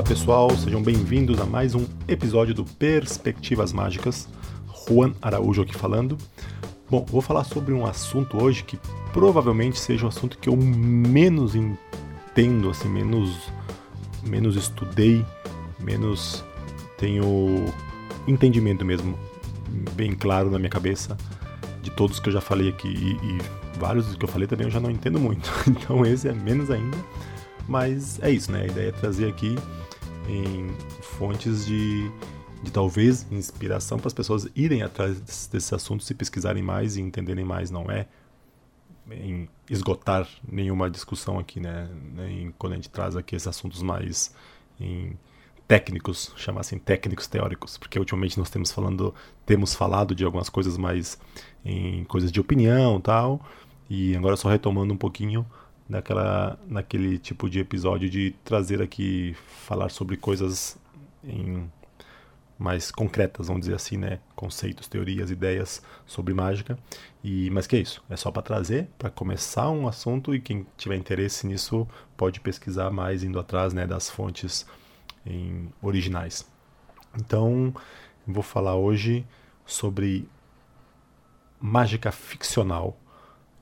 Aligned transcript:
Olá 0.00 0.08
pessoal, 0.08 0.50
sejam 0.56 0.82
bem-vindos 0.82 1.38
a 1.38 1.44
mais 1.44 1.74
um 1.74 1.86
episódio 2.08 2.54
do 2.54 2.64
Perspectivas 2.64 3.70
Mágicas. 3.70 4.26
Juan 4.88 5.12
Araújo 5.20 5.60
aqui 5.60 5.76
falando. 5.76 6.16
Bom, 6.88 7.04
vou 7.06 7.20
falar 7.20 7.44
sobre 7.44 7.74
um 7.74 7.84
assunto 7.84 8.42
hoje 8.42 8.64
que 8.64 8.80
provavelmente 9.12 9.78
seja 9.78 10.06
o 10.06 10.08
assunto 10.08 10.38
que 10.38 10.48
eu 10.48 10.56
menos 10.56 11.54
entendo, 11.54 12.70
assim, 12.70 12.88
menos, 12.88 13.50
menos 14.22 14.56
estudei, 14.56 15.22
menos 15.78 16.42
tenho 16.96 17.66
entendimento 18.26 18.86
mesmo, 18.86 19.18
bem 19.92 20.14
claro 20.14 20.50
na 20.50 20.58
minha 20.58 20.70
cabeça 20.70 21.14
de 21.82 21.90
todos 21.90 22.18
que 22.18 22.30
eu 22.30 22.32
já 22.32 22.40
falei 22.40 22.70
aqui 22.70 22.88
e, 22.88 23.10
e 23.22 23.38
vários 23.78 24.16
que 24.16 24.24
eu 24.24 24.28
falei 24.28 24.48
também 24.48 24.66
eu 24.66 24.70
já 24.70 24.80
não 24.80 24.90
entendo 24.90 25.20
muito. 25.20 25.52
Então 25.68 26.06
esse 26.06 26.26
é 26.26 26.32
menos 26.32 26.70
ainda. 26.70 26.96
Mas 27.68 28.18
é 28.22 28.30
isso, 28.30 28.50
né? 28.50 28.62
A 28.62 28.66
ideia 28.66 28.88
é 28.88 28.92
trazer 28.92 29.28
aqui 29.28 29.54
em 30.30 30.68
fontes 31.02 31.66
de, 31.66 32.10
de 32.62 32.70
talvez 32.70 33.26
inspiração 33.30 33.98
para 33.98 34.06
as 34.06 34.14
pessoas 34.14 34.48
irem 34.54 34.82
atrás 34.82 35.20
desses 35.20 35.72
assuntos 35.72 36.08
e 36.08 36.14
pesquisarem 36.14 36.62
mais 36.62 36.96
e 36.96 37.00
entenderem 37.00 37.44
mais. 37.44 37.70
Não 37.70 37.90
é 37.90 38.06
em 39.10 39.48
esgotar 39.68 40.28
nenhuma 40.46 40.88
discussão 40.88 41.38
aqui, 41.38 41.58
né? 41.58 41.88
Em, 42.28 42.54
quando 42.56 42.74
a 42.74 42.76
gente 42.76 42.88
traz 42.88 43.16
aqui 43.16 43.34
esses 43.34 43.48
assuntos 43.48 43.82
mais 43.82 44.34
em 44.78 45.18
técnicos, 45.66 46.32
chamassem 46.36 46.78
técnicos 46.78 47.26
teóricos, 47.26 47.78
porque 47.78 47.98
ultimamente 47.98 48.38
nós 48.38 48.50
temos 48.50 48.72
falando, 48.72 49.14
temos 49.46 49.74
falado 49.74 50.14
de 50.14 50.24
algumas 50.24 50.48
coisas 50.48 50.76
mais 50.76 51.18
em 51.64 52.04
coisas 52.04 52.32
de 52.32 52.40
opinião, 52.40 53.00
tal, 53.00 53.40
e 53.88 54.16
agora 54.16 54.36
só 54.36 54.48
retomando 54.48 54.92
um 54.92 54.96
pouquinho 54.96 55.46
naquela, 55.90 56.56
naquele 56.68 57.18
tipo 57.18 57.50
de 57.50 57.58
episódio 57.58 58.08
de 58.08 58.30
trazer 58.44 58.80
aqui, 58.80 59.34
falar 59.66 59.90
sobre 59.90 60.16
coisas 60.16 60.78
em, 61.24 61.68
mais 62.56 62.92
concretas, 62.92 63.48
vamos 63.48 63.62
dizer 63.62 63.74
assim, 63.74 63.96
né? 63.96 64.20
Conceitos, 64.36 64.86
teorias, 64.86 65.32
ideias 65.32 65.82
sobre 66.06 66.32
mágica. 66.32 66.78
E, 67.24 67.50
mas 67.50 67.66
que 67.66 67.74
é 67.74 67.80
isso, 67.80 68.02
é 68.08 68.16
só 68.16 68.30
para 68.30 68.40
trazer, 68.40 68.88
para 68.96 69.10
começar 69.10 69.68
um 69.70 69.88
assunto 69.88 70.32
e 70.32 70.40
quem 70.40 70.64
tiver 70.76 70.94
interesse 70.94 71.44
nisso 71.44 71.88
pode 72.16 72.38
pesquisar 72.38 72.90
mais 72.90 73.24
indo 73.24 73.40
atrás 73.40 73.72
né, 73.72 73.84
das 73.84 74.08
fontes 74.08 74.64
em 75.26 75.72
originais. 75.82 76.48
Então, 77.18 77.74
vou 78.24 78.44
falar 78.44 78.76
hoje 78.76 79.26
sobre 79.66 80.28
mágica 81.60 82.12
ficcional. 82.12 82.96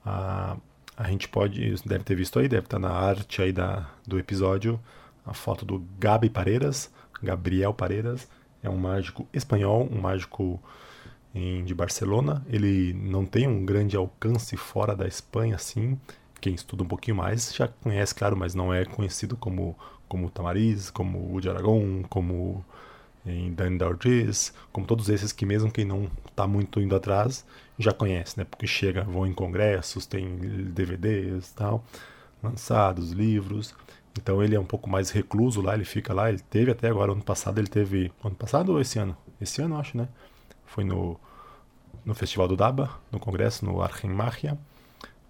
Ah, 0.04 0.58
a 0.98 1.08
gente 1.08 1.28
pode, 1.28 1.74
deve 1.86 2.02
ter 2.02 2.16
visto 2.16 2.38
aí, 2.38 2.48
deve 2.48 2.66
estar 2.66 2.78
na 2.78 2.90
arte 2.90 3.40
aí 3.40 3.52
da, 3.52 3.88
do 4.06 4.18
episódio, 4.18 4.80
a 5.24 5.32
foto 5.32 5.64
do 5.64 5.84
Gabi 5.98 6.28
Paredes, 6.28 6.90
Gabriel 7.22 7.72
Paredes, 7.72 8.28
é 8.62 8.68
um 8.68 8.76
mágico 8.76 9.26
espanhol, 9.32 9.88
um 9.90 10.00
mágico 10.00 10.60
em, 11.32 11.64
de 11.64 11.74
Barcelona. 11.74 12.44
Ele 12.48 12.92
não 12.94 13.24
tem 13.24 13.46
um 13.46 13.64
grande 13.64 13.96
alcance 13.96 14.56
fora 14.56 14.96
da 14.96 15.06
Espanha, 15.06 15.54
assim. 15.54 15.98
Quem 16.40 16.54
estuda 16.54 16.82
um 16.82 16.88
pouquinho 16.88 17.16
mais 17.16 17.54
já 17.54 17.68
conhece, 17.68 18.14
claro, 18.14 18.36
mas 18.36 18.54
não 18.54 18.74
é 18.74 18.84
conhecido 18.84 19.36
como 19.36 19.76
como 20.08 20.30
Tamariz, 20.30 20.90
como 20.90 21.34
o 21.34 21.40
de 21.40 21.50
Aragon, 21.50 22.02
como 22.08 22.64
em 23.26 23.52
Dan 23.52 23.76
Ortiz, 23.86 24.52
como 24.72 24.86
todos 24.86 25.08
esses 25.08 25.32
que 25.32 25.44
mesmo 25.44 25.70
quem 25.70 25.84
não 25.84 26.10
está 26.28 26.46
muito 26.46 26.80
indo 26.80 26.94
atrás 26.96 27.44
já 27.78 27.92
conhece, 27.92 28.38
né? 28.38 28.44
Porque 28.44 28.66
chega, 28.66 29.04
vão 29.04 29.26
em 29.26 29.32
congressos, 29.32 30.06
tem 30.06 30.36
DVDs, 30.36 31.52
tal, 31.52 31.84
lançados, 32.42 33.12
livros. 33.12 33.74
Então 34.20 34.42
ele 34.42 34.56
é 34.56 34.60
um 34.60 34.64
pouco 34.64 34.88
mais 34.90 35.10
recluso 35.10 35.60
lá, 35.60 35.74
ele 35.74 35.84
fica 35.84 36.12
lá, 36.12 36.28
ele 36.28 36.40
teve 36.40 36.70
até 36.70 36.88
agora 36.88 37.12
ano 37.12 37.22
passado, 37.22 37.58
ele 37.58 37.68
teve 37.68 38.12
ano 38.24 38.34
passado 38.34 38.72
ou 38.72 38.80
esse 38.80 38.98
ano? 38.98 39.16
Esse 39.40 39.62
ano, 39.62 39.78
acho, 39.78 39.96
né? 39.96 40.08
Foi 40.66 40.84
no 40.84 41.18
no 42.04 42.14
Festival 42.14 42.48
do 42.48 42.56
Daba, 42.56 42.90
no 43.12 43.20
congresso, 43.20 43.64
no 43.64 43.82
Argen 43.82 44.10
Magia. 44.10 44.58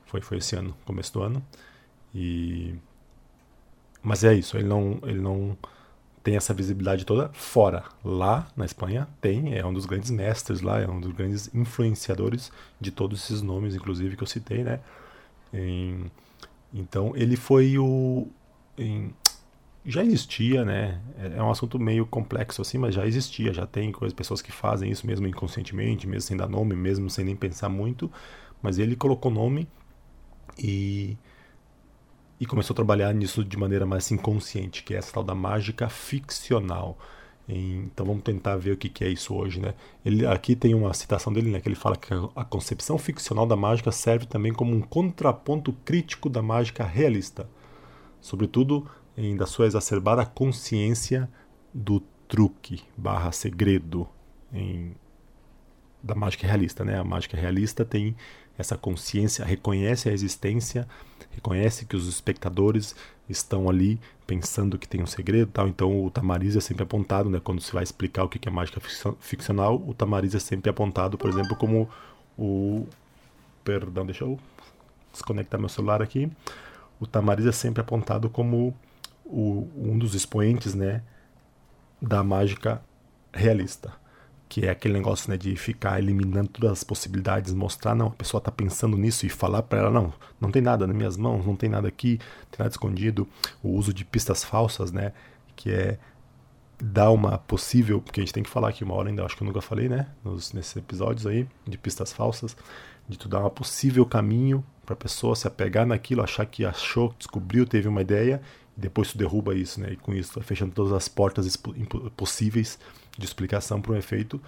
Foi 0.07 0.21
foi 0.21 0.39
esse 0.39 0.57
ano, 0.57 0.75
começo 0.87 1.13
do 1.13 1.23
ano. 1.23 1.43
E 2.15 2.75
mas 4.03 4.25
é 4.25 4.35
isso, 4.35 4.57
ele 4.57 4.69
não 4.69 4.99
ele 5.03 5.21
não 5.21 5.57
tem 6.29 6.37
essa 6.37 6.53
visibilidade 6.53 7.07
toda 7.07 7.31
fora. 7.33 7.85
Lá 8.05 8.47
na 8.55 8.67
Espanha 8.67 9.09
tem, 9.19 9.57
é 9.57 9.65
um 9.65 9.73
dos 9.73 9.87
grandes 9.87 10.11
mestres 10.11 10.61
lá, 10.61 10.79
é 10.79 10.87
um 10.87 11.01
dos 11.01 11.11
grandes 11.13 11.49
influenciadores 11.55 12.53
de 12.79 12.91
todos 12.91 13.25
esses 13.25 13.41
nomes, 13.41 13.75
inclusive, 13.75 14.15
que 14.15 14.23
eu 14.23 14.27
citei, 14.27 14.63
né? 14.63 14.79
Em, 15.55 16.11
então 16.75 17.17
ele 17.17 17.35
foi 17.35 17.79
o. 17.79 18.29
Em, 18.77 19.11
já 19.87 20.05
existia, 20.05 20.67
né? 20.67 21.01
É, 21.19 21.39
é 21.39 21.43
um 21.43 21.51
assunto 21.51 21.79
meio 21.79 22.05
complexo 22.05 22.61
assim, 22.61 22.77
mas 22.77 22.95
já 22.95 23.07
existia, 23.07 23.55
já 23.55 23.67
tem 23.67 23.91
coisas, 23.91 24.13
pessoas 24.13 24.43
que 24.43 24.53
fazem 24.53 24.91
isso 24.91 25.07
mesmo 25.07 25.27
inconscientemente, 25.27 26.07
mesmo 26.07 26.29
sem 26.29 26.37
dar 26.37 26.47
nome, 26.47 26.77
mesmo 26.77 27.09
sem 27.09 27.25
nem 27.25 27.35
pensar 27.35 27.71
muito. 27.71 28.13
Mas 28.61 28.79
ele 28.79 28.95
colocou 28.97 29.33
nome 29.33 29.67
e 30.59 31.17
e 32.41 32.47
começou 32.47 32.75
a 32.75 32.77
trabalhar 32.77 33.13
nisso 33.13 33.45
de 33.45 33.57
maneira 33.57 33.85
mais 33.85 34.11
inconsciente, 34.11 34.83
que 34.83 34.95
é 34.95 34.99
essa 34.99 35.13
tal 35.13 35.25
da 35.25 35.35
mágica 35.35 35.89
ficcional. 35.89 36.97
Então 37.49 38.05
vamos 38.05 38.23
tentar 38.23 38.57
ver 38.57 38.73
o 38.73 38.77
que 38.77 39.03
é 39.03 39.09
isso 39.09 39.35
hoje, 39.35 39.59
né? 39.59 39.75
Ele, 40.05 40.27
aqui 40.27 40.55
tem 40.55 40.75
uma 40.75 40.93
citação 40.93 41.33
dele, 41.33 41.51
né, 41.51 41.61
que 41.61 41.69
ele 41.69 41.75
fala 41.75 41.97
que 41.97 42.13
a 42.37 42.45
concepção 42.45 42.99
ficcional 42.99 43.47
da 43.47 43.57
mágica 43.57 43.91
serve 43.91 44.27
também 44.27 44.53
como 44.53 44.75
um 44.75 44.83
contraponto 44.83 45.73
crítico 45.85 46.29
da 46.29 46.43
mágica 46.43 46.85
realista, 46.85 47.49
sobretudo 48.21 48.87
em 49.17 49.35
da 49.35 49.47
sua 49.47 49.67
exacerbada 49.67 50.27
consciência 50.27 51.29
do 51.73 52.01
truque 52.29 52.83
barra 52.95 53.33
segredo 53.33 54.07
em, 54.53 54.95
da 56.03 56.15
mágica 56.15 56.47
realista, 56.47 56.85
né? 56.85 56.99
A 56.99 57.05
mágica 57.05 57.37
realista 57.37 57.83
tem 57.83 58.15
essa 58.59 58.77
consciência, 58.77 59.45
reconhece 59.45 60.09
a 60.09 60.13
existência, 60.13 60.87
reconhece 61.31 61.87
que 61.87 61.95
os 61.95 62.09
espectadores 62.09 62.97
estão 63.29 63.71
ali 63.71 64.01
pensando 64.27 64.77
que 64.77 64.89
tem 64.89 65.01
um 65.01 65.07
segredo, 65.07 65.51
tal. 65.53 65.69
Então 65.69 66.05
o 66.05 66.11
tamariz 66.11 66.57
é 66.57 66.61
sempre 66.61 66.83
apontado, 66.83 67.31
né? 67.31 67.41
Quando 67.43 67.63
se 67.63 67.73
vai 67.73 67.85
explicar 67.85 68.25
o 68.25 68.29
que 68.29 68.49
é 68.49 68.51
mágica 68.51 68.81
ficcional, 69.21 69.83
o 69.87 69.95
tamariz 69.95 70.35
é 70.35 70.41
sempre 70.41 70.69
apontado, 70.69 71.17
por 71.17 71.31
exemplo, 71.31 71.55
como 71.57 71.89
o 72.37 72.87
perdão, 73.63 74.05
deixa 74.05 74.25
eu 74.25 74.39
desconectar 75.13 75.61
meu 75.61 75.69
celular 75.69 76.03
aqui. 76.03 76.31
O 76.99 77.07
tamariz 77.07 77.47
é 77.47 77.53
sempre 77.53 77.81
apontado 77.81 78.29
como 78.29 78.75
o, 79.25 79.69
um 79.77 79.97
dos 79.99 80.15
expoentes, 80.15 80.75
né, 80.75 81.03
da 82.03 82.25
mágica 82.25 82.83
realista 83.33 83.93
que 84.49 84.65
é 84.65 84.71
aquele 84.71 84.95
negócio 84.95 85.31
né, 85.31 85.37
de 85.37 85.55
ficar 85.57 85.99
eliminando 85.99 86.49
todas 86.49 86.73
as 86.73 86.85
possibilidades, 86.85 87.53
mostrar, 87.53 87.95
não, 87.95 88.07
a 88.07 88.11
pessoa 88.11 88.39
está 88.39 88.51
pensando 88.51 88.97
nisso 88.97 89.27
e 89.27 89.29
falar 89.29 89.63
para 89.63 89.81
ela, 89.81 89.91
não, 89.91 90.13
não 90.41 90.51
tem 90.51 90.63
nada 90.63 90.87
nas 90.87 90.97
minhas 90.97 91.17
mãos, 91.17 91.45
não 91.45 91.55
tem 91.55 91.69
nada 91.69 91.87
aqui, 91.87 92.19
não 92.19 92.51
tem 92.51 92.59
nada 92.61 92.71
escondido. 92.71 93.29
O 93.63 93.71
uso 93.71 93.93
de 93.93 94.05
pistas 94.05 94.43
falsas, 94.43 94.91
né, 94.91 95.13
que 95.55 95.71
é 95.71 95.99
dar 96.81 97.11
uma 97.11 97.37
possível, 97.37 98.01
porque 98.01 98.21
a 98.21 98.23
gente 98.23 98.33
tem 98.33 98.43
que 98.43 98.49
falar 98.49 98.71
aqui 98.71 98.85
uma 98.85 98.95
hora 98.95 99.09
ainda, 99.11 99.25
acho 99.25 99.37
que 99.37 99.43
eu 99.43 99.47
nunca 99.47 99.61
falei, 99.61 99.89
né, 99.89 100.07
nos, 100.25 100.53
nesses 100.53 100.77
episódios 100.77 101.27
aí, 101.27 101.47
de 101.67 101.77
pistas 101.77 102.13
falsas, 102.13 102.57
de 103.07 103.19
tu 103.19 103.29
dar 103.29 103.41
uma 103.41 103.51
possível 103.51 104.07
caminho 104.07 104.65
para 104.87 104.95
a 104.95 104.97
pessoa 104.97 105.37
se 105.37 105.47
apegar 105.47 105.87
naquilo, 105.87 106.23
achar 106.23 106.47
que 106.47 106.65
achou, 106.65 107.15
descobriu, 107.19 107.67
teve 107.67 107.87
uma 107.87 108.01
ideia, 108.01 108.41
e 108.77 108.81
depois 108.81 109.13
tu 109.13 109.19
derruba 109.19 109.55
isso, 109.55 109.79
né, 109.79 109.93
e 109.93 109.97
com 109.97 110.15
isso 110.15 110.33
tu 110.33 110.41
tá 110.41 110.47
fechando 110.47 110.73
todas 110.73 110.93
as 110.93 111.07
portas 111.07 111.59
possíveis 112.17 112.79
de 113.19 113.27
explicação 113.27 113.81
para 113.81 113.93
um 113.93 113.97
efeito, 113.97 114.41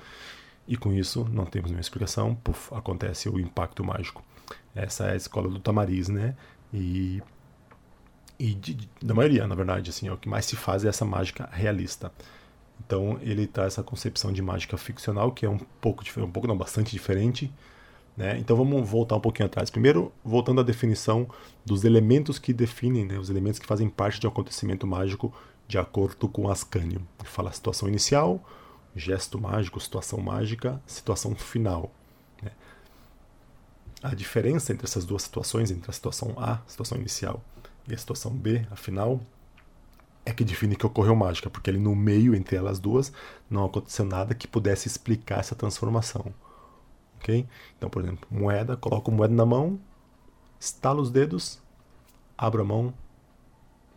e 0.66 0.76
com 0.76 0.92
isso 0.92 1.28
não 1.30 1.44
temos 1.44 1.70
nenhuma 1.70 1.80
explicação, 1.80 2.34
puff, 2.34 2.72
acontece 2.72 3.28
o 3.28 3.40
impacto 3.40 3.84
mágico. 3.84 4.22
Essa 4.74 5.06
é 5.06 5.12
a 5.12 5.16
escola 5.16 5.48
do 5.48 5.58
Tamariz, 5.58 6.08
né? 6.08 6.36
E, 6.72 7.20
e 8.38 8.54
de, 8.54 8.88
da 9.02 9.12
maioria, 9.12 9.46
na 9.46 9.54
verdade, 9.54 9.90
assim, 9.90 10.06
é 10.06 10.12
o 10.12 10.16
que 10.16 10.28
mais 10.28 10.46
se 10.46 10.54
faz 10.54 10.84
é 10.84 10.88
essa 10.88 11.04
mágica 11.04 11.48
realista. 11.52 12.12
Então 12.86 13.18
ele 13.20 13.46
traz 13.46 13.74
essa 13.74 13.82
concepção 13.82 14.32
de 14.32 14.40
mágica 14.40 14.76
ficcional 14.76 15.32
que 15.32 15.44
é 15.44 15.50
um 15.50 15.58
pouco 15.80 16.02
um 16.18 16.30
pouco 16.30 16.48
não 16.48 16.56
bastante 16.56 16.92
diferente, 16.92 17.52
né? 18.16 18.38
Então 18.38 18.56
vamos 18.56 18.88
voltar 18.88 19.16
um 19.16 19.20
pouquinho 19.20 19.46
atrás. 19.46 19.70
Primeiro, 19.70 20.12
voltando 20.24 20.60
à 20.60 20.64
definição 20.64 21.28
dos 21.64 21.84
elementos 21.84 22.38
que 22.38 22.52
definem, 22.52 23.04
né, 23.04 23.18
os 23.18 23.30
elementos 23.30 23.58
que 23.58 23.66
fazem 23.66 23.88
parte 23.88 24.20
de 24.20 24.26
um 24.26 24.30
acontecimento 24.30 24.86
mágico 24.86 25.32
de 25.70 25.78
acordo 25.78 26.28
com 26.28 26.50
Ascânio. 26.50 27.00
Ele 27.20 27.28
fala 27.28 27.52
situação 27.52 27.88
inicial, 27.88 28.42
gesto 28.94 29.40
mágico, 29.40 29.78
situação 29.78 30.20
mágica, 30.20 30.82
situação 30.84 31.32
final. 31.36 31.92
Né? 32.42 32.50
A 34.02 34.12
diferença 34.12 34.72
entre 34.72 34.84
essas 34.84 35.04
duas 35.04 35.22
situações, 35.22 35.70
entre 35.70 35.88
a 35.88 35.94
situação 35.94 36.34
a 36.36 36.58
situação 36.66 36.98
inicial, 36.98 37.40
e 37.86 37.94
a 37.94 37.98
situação 37.98 38.32
B, 38.32 38.66
a 38.68 38.74
final, 38.74 39.20
é 40.26 40.32
que 40.32 40.42
define 40.42 40.74
que 40.74 40.84
ocorreu 40.84 41.14
mágica, 41.14 41.48
porque 41.48 41.70
ali 41.70 41.78
no 41.78 41.94
meio 41.94 42.34
entre 42.34 42.56
elas 42.56 42.80
duas 42.80 43.12
não 43.48 43.64
aconteceu 43.64 44.04
nada 44.04 44.34
que 44.34 44.48
pudesse 44.48 44.88
explicar 44.88 45.38
essa 45.38 45.54
transformação. 45.54 46.34
Ok? 47.18 47.46
Então, 47.78 47.88
por 47.88 48.02
exemplo, 48.02 48.26
moeda, 48.28 48.76
coloco 48.76 49.12
moeda 49.12 49.34
na 49.34 49.46
mão, 49.46 49.78
estalo 50.58 51.00
os 51.00 51.12
dedos, 51.12 51.60
abro 52.36 52.60
a 52.60 52.64
mão, 52.64 52.92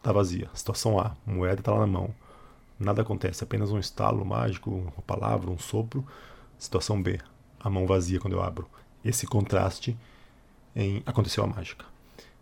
está 0.04 0.12
vazia. 0.12 0.50
Situação 0.54 1.00
A, 1.00 1.16
moeda 1.26 1.62
está 1.62 1.72
lá 1.72 1.80
na 1.80 1.88
mão. 1.88 2.14
nada 2.78 3.02
acontece, 3.02 3.42
apenas 3.42 3.72
um 3.72 3.80
estalo 3.80 4.26
mágico, 4.26 4.70
uma 4.70 5.02
palavra, 5.08 5.50
um 5.50 5.58
sopro. 5.58 6.06
Situação 6.60 7.02
B, 7.02 7.20
a 7.60 7.70
mão 7.70 7.88
vazia 7.88 8.20
quando 8.20 8.34
eu 8.34 8.44
abro. 8.44 8.68
Esse 9.04 9.26
contraste 9.26 9.98
em 10.76 11.02
aconteceu 11.06 11.44
a 11.44 11.48
mágica. 11.48 11.86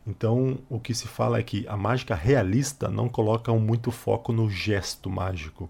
Então, 0.08 0.58
o 0.68 0.80
que 0.80 0.96
se 0.96 1.08
fala 1.08 1.38
é 1.38 1.44
que 1.44 1.68
a 1.68 1.78
mágica 1.78 2.16
realista 2.16 2.88
não 2.90 3.08
coloca 3.08 3.54
muito 3.54 3.92
foco 3.92 4.34
no 4.34 4.50
gesto 4.50 5.08
mágico. 5.10 5.70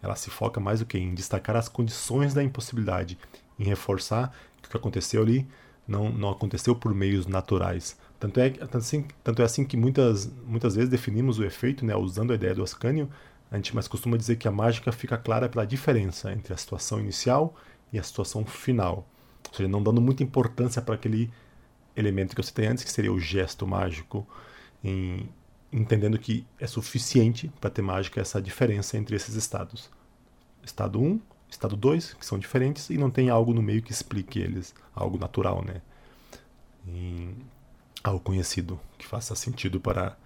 Ela 0.00 0.16
se 0.16 0.30
foca 0.30 0.58
mais 0.58 0.80
o 0.80 0.86
que 0.86 0.96
em 0.96 1.14
destacar 1.14 1.56
as 1.56 1.68
condições 1.68 2.32
da 2.32 2.42
impossibilidade, 2.42 3.18
em 3.58 3.64
reforçar 3.64 4.32
que 4.62 4.68
o 4.68 4.70
que 4.70 4.76
aconteceu 4.76 5.20
ali 5.22 5.46
não, 5.86 6.10
não 6.10 6.30
aconteceu 6.30 6.74
por 6.74 6.94
meios 6.94 7.26
naturais. 7.26 7.98
Tanto 8.18 8.40
é, 8.40 8.50
tanto 8.50 8.78
assim, 8.78 9.06
tanto 9.22 9.42
é 9.42 9.44
assim 9.44 9.64
que 9.64 9.76
muitas, 9.76 10.30
muitas 10.44 10.74
vezes 10.74 10.90
definimos 10.90 11.38
o 11.38 11.44
efeito, 11.44 11.84
né, 11.84 11.94
usando 11.94 12.32
a 12.32 12.34
ideia 12.34 12.54
do 12.54 12.62
Ascânio, 12.62 13.08
a 13.50 13.56
gente 13.56 13.74
mais 13.74 13.88
costuma 13.88 14.16
dizer 14.16 14.36
que 14.36 14.48
a 14.48 14.50
mágica 14.50 14.90
fica 14.92 15.16
clara 15.16 15.48
pela 15.48 15.64
diferença 15.64 16.32
entre 16.32 16.52
a 16.52 16.56
situação 16.56 17.00
inicial 17.00 17.54
e 17.92 17.98
a 17.98 18.02
situação 18.02 18.44
final. 18.44 19.08
Ou 19.48 19.54
seja, 19.54 19.68
não 19.68 19.82
dando 19.82 20.00
muita 20.00 20.22
importância 20.22 20.82
para 20.82 20.96
aquele 20.96 21.30
elemento 21.96 22.34
que 22.34 22.40
eu 22.40 22.44
citei 22.44 22.66
antes, 22.66 22.84
que 22.84 22.90
seria 22.90 23.12
o 23.12 23.18
gesto 23.18 23.66
mágico, 23.66 24.26
em, 24.82 25.28
entendendo 25.72 26.18
que 26.18 26.46
é 26.58 26.66
suficiente 26.66 27.50
para 27.60 27.70
ter 27.70 27.82
mágica 27.82 28.20
essa 28.20 28.42
diferença 28.42 28.96
entre 28.96 29.16
esses 29.16 29.34
estados. 29.34 29.90
Estado 30.62 31.00
1, 31.00 31.20
estado 31.48 31.76
2, 31.76 32.14
que 32.14 32.26
são 32.26 32.38
diferentes, 32.38 32.90
e 32.90 32.98
não 32.98 33.10
tem 33.10 33.30
algo 33.30 33.54
no 33.54 33.62
meio 33.62 33.82
que 33.82 33.92
explique 33.92 34.38
eles, 34.38 34.74
algo 34.94 35.18
natural, 35.18 35.64
né? 35.64 35.80
Em, 36.86 37.34
algo 38.02 38.20
conhecido, 38.20 38.78
que 38.96 39.06
faça 39.06 39.34
sentido 39.34 39.80
para, 39.80 40.16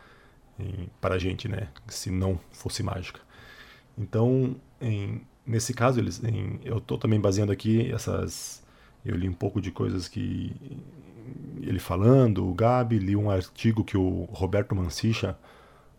para 1.01 1.17
a 1.17 1.19
gente, 1.19 1.49
né? 1.49 1.69
Se 1.89 2.11
não 2.11 2.39
fosse 2.51 2.83
mágica. 2.83 3.21
Então, 3.97 4.57
em, 4.81 5.23
nesse 5.47 5.75
caso, 5.75 6.01
eles, 6.01 6.23
em, 6.23 6.61
eu 6.65 6.79
estou 6.79 6.99
também 6.99 7.21
baseando 7.21 7.53
aqui 7.53 7.91
essas. 7.93 8.63
Eu 9.05 9.17
li 9.17 9.29
um 9.29 9.35
pouco 9.35 9.61
de 9.61 9.71
coisas 9.71 10.07
que 10.09 10.55
ele 11.61 11.79
falando, 11.79 12.49
o 12.49 12.55
Gabi, 12.55 12.99
li 12.99 13.17
um 13.17 13.31
artigo 13.31 13.85
que 13.85 13.97
o 13.97 14.25
Roberto 14.33 14.75
Mancicha, 14.75 15.37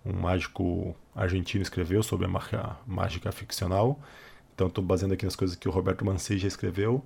um 0.06 0.14
mágico 0.14 0.96
argentino, 1.16 1.62
escreveu 1.62 2.04
sobre 2.04 2.26
a 2.26 2.30
mágica, 2.30 2.78
mágica 2.86 3.32
ficcional. 3.32 4.00
Então 4.54 4.68
estou 4.68 4.84
baseando 4.84 5.14
aqui 5.14 5.26
nas 5.26 5.36
coisas 5.36 5.56
que 5.56 5.68
o 5.68 5.72
Roberto 5.72 6.06
Mancicha 6.06 6.48
escreveu. 6.48 7.04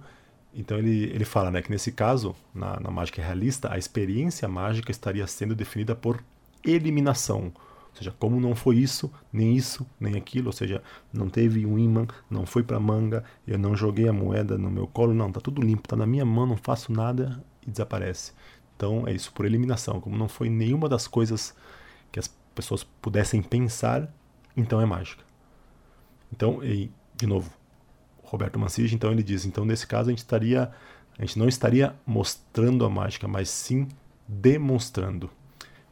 Então 0.57 0.75
ele, 0.79 1.03
ele 1.13 1.23
fala 1.23 1.51
né, 1.51 1.61
que 1.61 1.69
nesse 1.69 1.91
caso, 1.91 2.35
na, 2.51 2.79
na 2.79 2.89
mágica 2.89 3.21
realista, 3.21 3.71
a 3.71 3.77
experiência 3.77 4.47
mágica 4.47 4.89
estaria 4.89 5.25
sendo 5.27 5.53
definida 5.53 5.95
por 5.95 6.23
eliminação. 6.65 7.53
Ou 7.53 7.95
seja, 7.95 8.13
como 8.17 8.39
não 8.41 8.55
foi 8.55 8.77
isso, 8.77 9.11
nem 9.31 9.55
isso, 9.55 9.85
nem 9.99 10.15
aquilo, 10.15 10.47
ou 10.47 10.53
seja, 10.53 10.81
não 11.13 11.29
teve 11.29 11.63
um 11.63 11.77
imã, 11.77 12.07
não 12.27 12.45
foi 12.45 12.63
para 12.63 12.79
manga, 12.79 13.23
eu 13.47 13.57
não 13.57 13.75
joguei 13.75 14.07
a 14.07 14.13
moeda 14.13 14.57
no 14.57 14.69
meu 14.69 14.87
colo, 14.87 15.13
não, 15.13 15.31
tá 15.31 15.39
tudo 15.39 15.61
limpo, 15.61 15.87
tá 15.87 15.95
na 15.95 16.07
minha 16.07 16.25
mão, 16.25 16.47
não 16.47 16.57
faço 16.57 16.91
nada, 16.91 17.43
e 17.65 17.69
desaparece. 17.69 18.33
Então 18.75 19.07
é 19.07 19.13
isso, 19.13 19.31
por 19.33 19.45
eliminação. 19.45 20.01
Como 20.01 20.17
não 20.17 20.27
foi 20.27 20.49
nenhuma 20.49 20.89
das 20.89 21.07
coisas 21.07 21.55
que 22.11 22.19
as 22.19 22.27
pessoas 22.55 22.83
pudessem 22.83 23.43
pensar, 23.43 24.11
então 24.55 24.81
é 24.81 24.85
mágica. 24.85 25.23
Então, 26.31 26.63
e, 26.63 26.91
de 27.15 27.27
novo, 27.27 27.51
Roberto 28.27 28.59
Mancini, 28.59 28.93
então 28.93 29.11
ele 29.11 29.23
diz, 29.23 29.45
então 29.45 29.65
nesse 29.65 29.87
caso 29.87 30.09
a 30.09 30.11
gente 30.11 30.19
estaria 30.19 30.71
a 31.17 31.25
gente 31.25 31.39
não 31.39 31.47
estaria 31.47 31.95
mostrando 32.05 32.85
a 32.85 32.89
mágica, 32.89 33.27
mas 33.27 33.49
sim 33.49 33.87
demonstrando. 34.27 35.31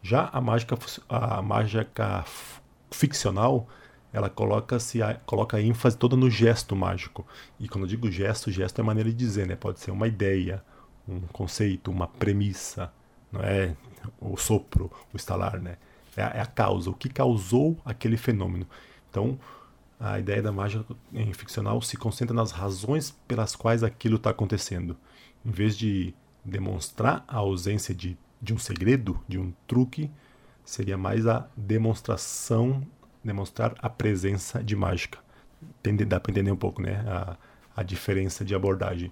Já 0.03 0.29
a 0.31 0.39
mágica 0.39 0.77
a 1.09 1.41
mágica 1.41 2.23
ficcional, 2.91 3.67
ela 4.13 4.29
coloca 4.29 4.79
se 4.79 4.99
coloca 5.25 5.57
a 5.57 5.61
ênfase 5.61 5.97
toda 5.97 6.15
no 6.15 6.29
gesto 6.29 6.75
mágico. 6.75 7.25
E 7.59 7.67
quando 7.67 7.85
eu 7.85 7.89
digo 7.89 8.11
gesto, 8.11 8.51
gesto 8.51 8.79
é 8.79 8.83
maneira 8.83 9.09
de 9.09 9.15
dizer, 9.15 9.47
né? 9.47 9.55
Pode 9.55 9.79
ser 9.79 9.89
uma 9.89 10.07
ideia, 10.07 10.63
um 11.07 11.21
conceito, 11.21 11.89
uma 11.89 12.07
premissa, 12.07 12.93
não 13.31 13.41
é 13.41 13.75
o 14.21 14.37
sopro, 14.37 14.91
o 15.11 15.17
estalar, 15.17 15.59
né? 15.59 15.77
É 16.15 16.21
a, 16.21 16.27
é 16.35 16.41
a 16.41 16.45
causa, 16.45 16.89
o 16.89 16.93
que 16.93 17.09
causou 17.09 17.77
aquele 17.83 18.15
fenômeno. 18.15 18.67
Então, 19.09 19.39
a 19.99 20.19
ideia 20.19 20.41
da 20.41 20.51
mágica 20.51 20.85
em 21.13 21.33
ficcional 21.33 21.81
se 21.81 21.97
concentra 21.97 22.35
nas 22.35 22.51
razões 22.51 23.11
pelas 23.27 23.55
quais 23.55 23.83
aquilo 23.83 24.17
está 24.17 24.29
acontecendo. 24.29 24.97
Em 25.45 25.51
vez 25.51 25.77
de 25.77 26.13
demonstrar 26.43 27.23
a 27.27 27.37
ausência 27.37 27.93
de, 27.93 28.17
de 28.41 28.53
um 28.53 28.57
segredo, 28.57 29.19
de 29.27 29.39
um 29.39 29.53
truque, 29.67 30.11
seria 30.63 30.97
mais 30.97 31.25
a 31.27 31.47
demonstração, 31.55 32.85
demonstrar 33.23 33.75
a 33.79 33.89
presença 33.89 34.63
de 34.63 34.75
mágica. 34.75 35.19
Dá 36.07 36.19
para 36.19 36.31
entender 36.31 36.51
um 36.51 36.57
pouco 36.57 36.81
né? 36.81 37.03
a, 37.07 37.37
a 37.75 37.83
diferença 37.83 38.43
de 38.43 38.53
abordagem. 38.53 39.11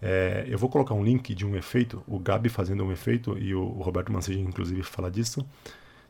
É, 0.00 0.44
eu 0.48 0.58
vou 0.58 0.68
colocar 0.68 0.94
um 0.94 1.02
link 1.02 1.34
de 1.34 1.44
um 1.44 1.56
efeito, 1.56 2.02
o 2.06 2.18
Gabi 2.18 2.48
fazendo 2.48 2.84
um 2.84 2.92
efeito, 2.92 3.36
e 3.38 3.54
o, 3.54 3.64
Roberto 3.64 4.12
Mancini, 4.12 4.42
inclusive, 4.42 4.82
fala 4.82 5.10
disso, 5.10 5.44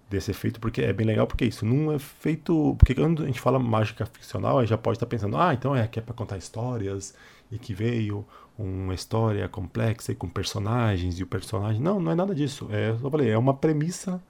desse 0.08 0.30
efeito, 0.30 0.60
porque 0.60 0.82
é 0.82 0.92
bem 0.92 1.06
legal, 1.06 1.26
porque 1.26 1.44
é 1.44 1.48
isso, 1.48 1.64
num 1.66 1.92
efeito. 1.92 2.74
Porque 2.78 2.94
quando 2.94 3.22
a 3.22 3.26
gente 3.26 3.40
fala 3.40 3.58
mágica 3.58 4.06
ficcional, 4.06 4.58
a 4.58 4.62
gente 4.62 4.70
já 4.70 4.78
pode 4.78 4.96
estar 4.96 5.06
pensando, 5.06 5.36
ah, 5.36 5.52
então 5.52 5.74
é 5.74 5.86
que 5.86 5.98
é 5.98 6.02
para 6.02 6.14
contar 6.14 6.36
histórias, 6.38 7.14
e 7.50 7.58
que 7.58 7.74
veio 7.74 8.24
uma 8.58 8.94
história 8.94 9.48
complexa 9.48 10.12
e 10.12 10.14
com 10.14 10.28
personagens, 10.28 11.18
e 11.18 11.22
o 11.22 11.26
personagem. 11.26 11.80
Não, 11.80 12.00
não 12.00 12.12
é 12.12 12.14
nada 12.14 12.34
disso. 12.34 12.68
É, 12.70 12.90
eu 12.90 13.10
falei, 13.10 13.30
é 13.30 13.38
uma 13.38 13.54
premissa 13.54 14.22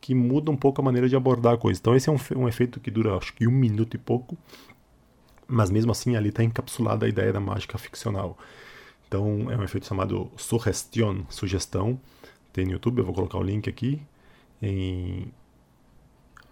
que 0.00 0.14
muda 0.14 0.50
um 0.50 0.56
pouco 0.56 0.80
a 0.80 0.84
maneira 0.84 1.08
de 1.08 1.16
abordar 1.16 1.54
a 1.54 1.58
coisa. 1.58 1.78
Então, 1.78 1.94
esse 1.94 2.08
é 2.08 2.12
um, 2.12 2.18
um 2.36 2.48
efeito 2.48 2.80
que 2.80 2.90
dura, 2.90 3.16
acho 3.16 3.34
que 3.34 3.46
um 3.46 3.50
minuto 3.50 3.94
e 3.94 3.98
pouco, 3.98 4.36
mas 5.46 5.70
mesmo 5.70 5.90
assim 5.90 6.16
ali 6.16 6.28
está 6.28 6.42
encapsulada 6.44 7.04
a 7.04 7.08
ideia 7.08 7.32
da 7.32 7.40
mágica 7.40 7.76
ficcional. 7.76 8.38
Então 9.10 9.50
é 9.50 9.56
um 9.56 9.64
efeito 9.64 9.86
chamado 9.88 10.30
suggestion, 10.36 11.24
sugestão. 11.28 12.00
Tem 12.52 12.64
no 12.64 12.72
YouTube, 12.72 12.98
eu 12.98 13.04
vou 13.04 13.12
colocar 13.12 13.38
o 13.38 13.42
link 13.42 13.68
aqui. 13.68 14.00
Em... 14.62 15.32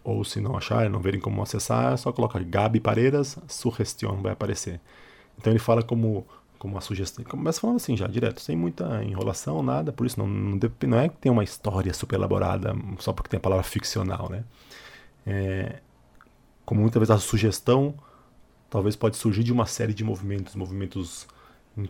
Ou 0.04 0.24
se 0.24 0.40
não 0.40 0.56
achar, 0.56 0.88
não 0.88 1.00
verem 1.00 1.20
como 1.20 1.42
acessar, 1.42 1.92
é 1.92 1.96
só 1.96 2.12
colocar 2.12 2.42
Gabi 2.42 2.80
Pareiras, 2.80 3.38
sugestão, 3.48 4.22
vai 4.22 4.32
aparecer. 4.32 4.80
Então 5.38 5.52
ele 5.52 5.58
fala 5.58 5.82
como, 5.82 6.26
como 6.58 6.74
uma 6.74 6.80
sugestão. 6.80 7.24
Começa 7.24 7.60
falando 7.60 7.76
assim 7.76 7.96
já, 7.96 8.06
direto, 8.06 8.40
sem 8.40 8.56
muita 8.56 9.04
enrolação, 9.04 9.62
nada. 9.62 9.92
Por 9.92 10.06
isso 10.06 10.18
não, 10.18 10.26
não, 10.26 10.58
não 10.86 10.98
é 10.98 11.08
que 11.08 11.16
tem 11.18 11.30
uma 11.30 11.44
história 11.44 11.92
super 11.92 12.16
elaborada 12.16 12.74
só 12.98 13.12
porque 13.12 13.28
tem 13.30 13.38
a 13.38 13.40
palavra 13.40 13.64
ficcional, 13.64 14.28
né? 14.30 14.44
É, 15.26 15.80
como 16.64 16.80
muitas 16.80 17.00
vezes 17.00 17.10
a 17.10 17.18
sugestão 17.18 17.94
talvez 18.70 18.96
pode 18.96 19.16
surgir 19.16 19.42
de 19.42 19.52
uma 19.52 19.66
série 19.66 19.94
de 19.94 20.04
movimentos, 20.04 20.54
movimentos 20.54 21.26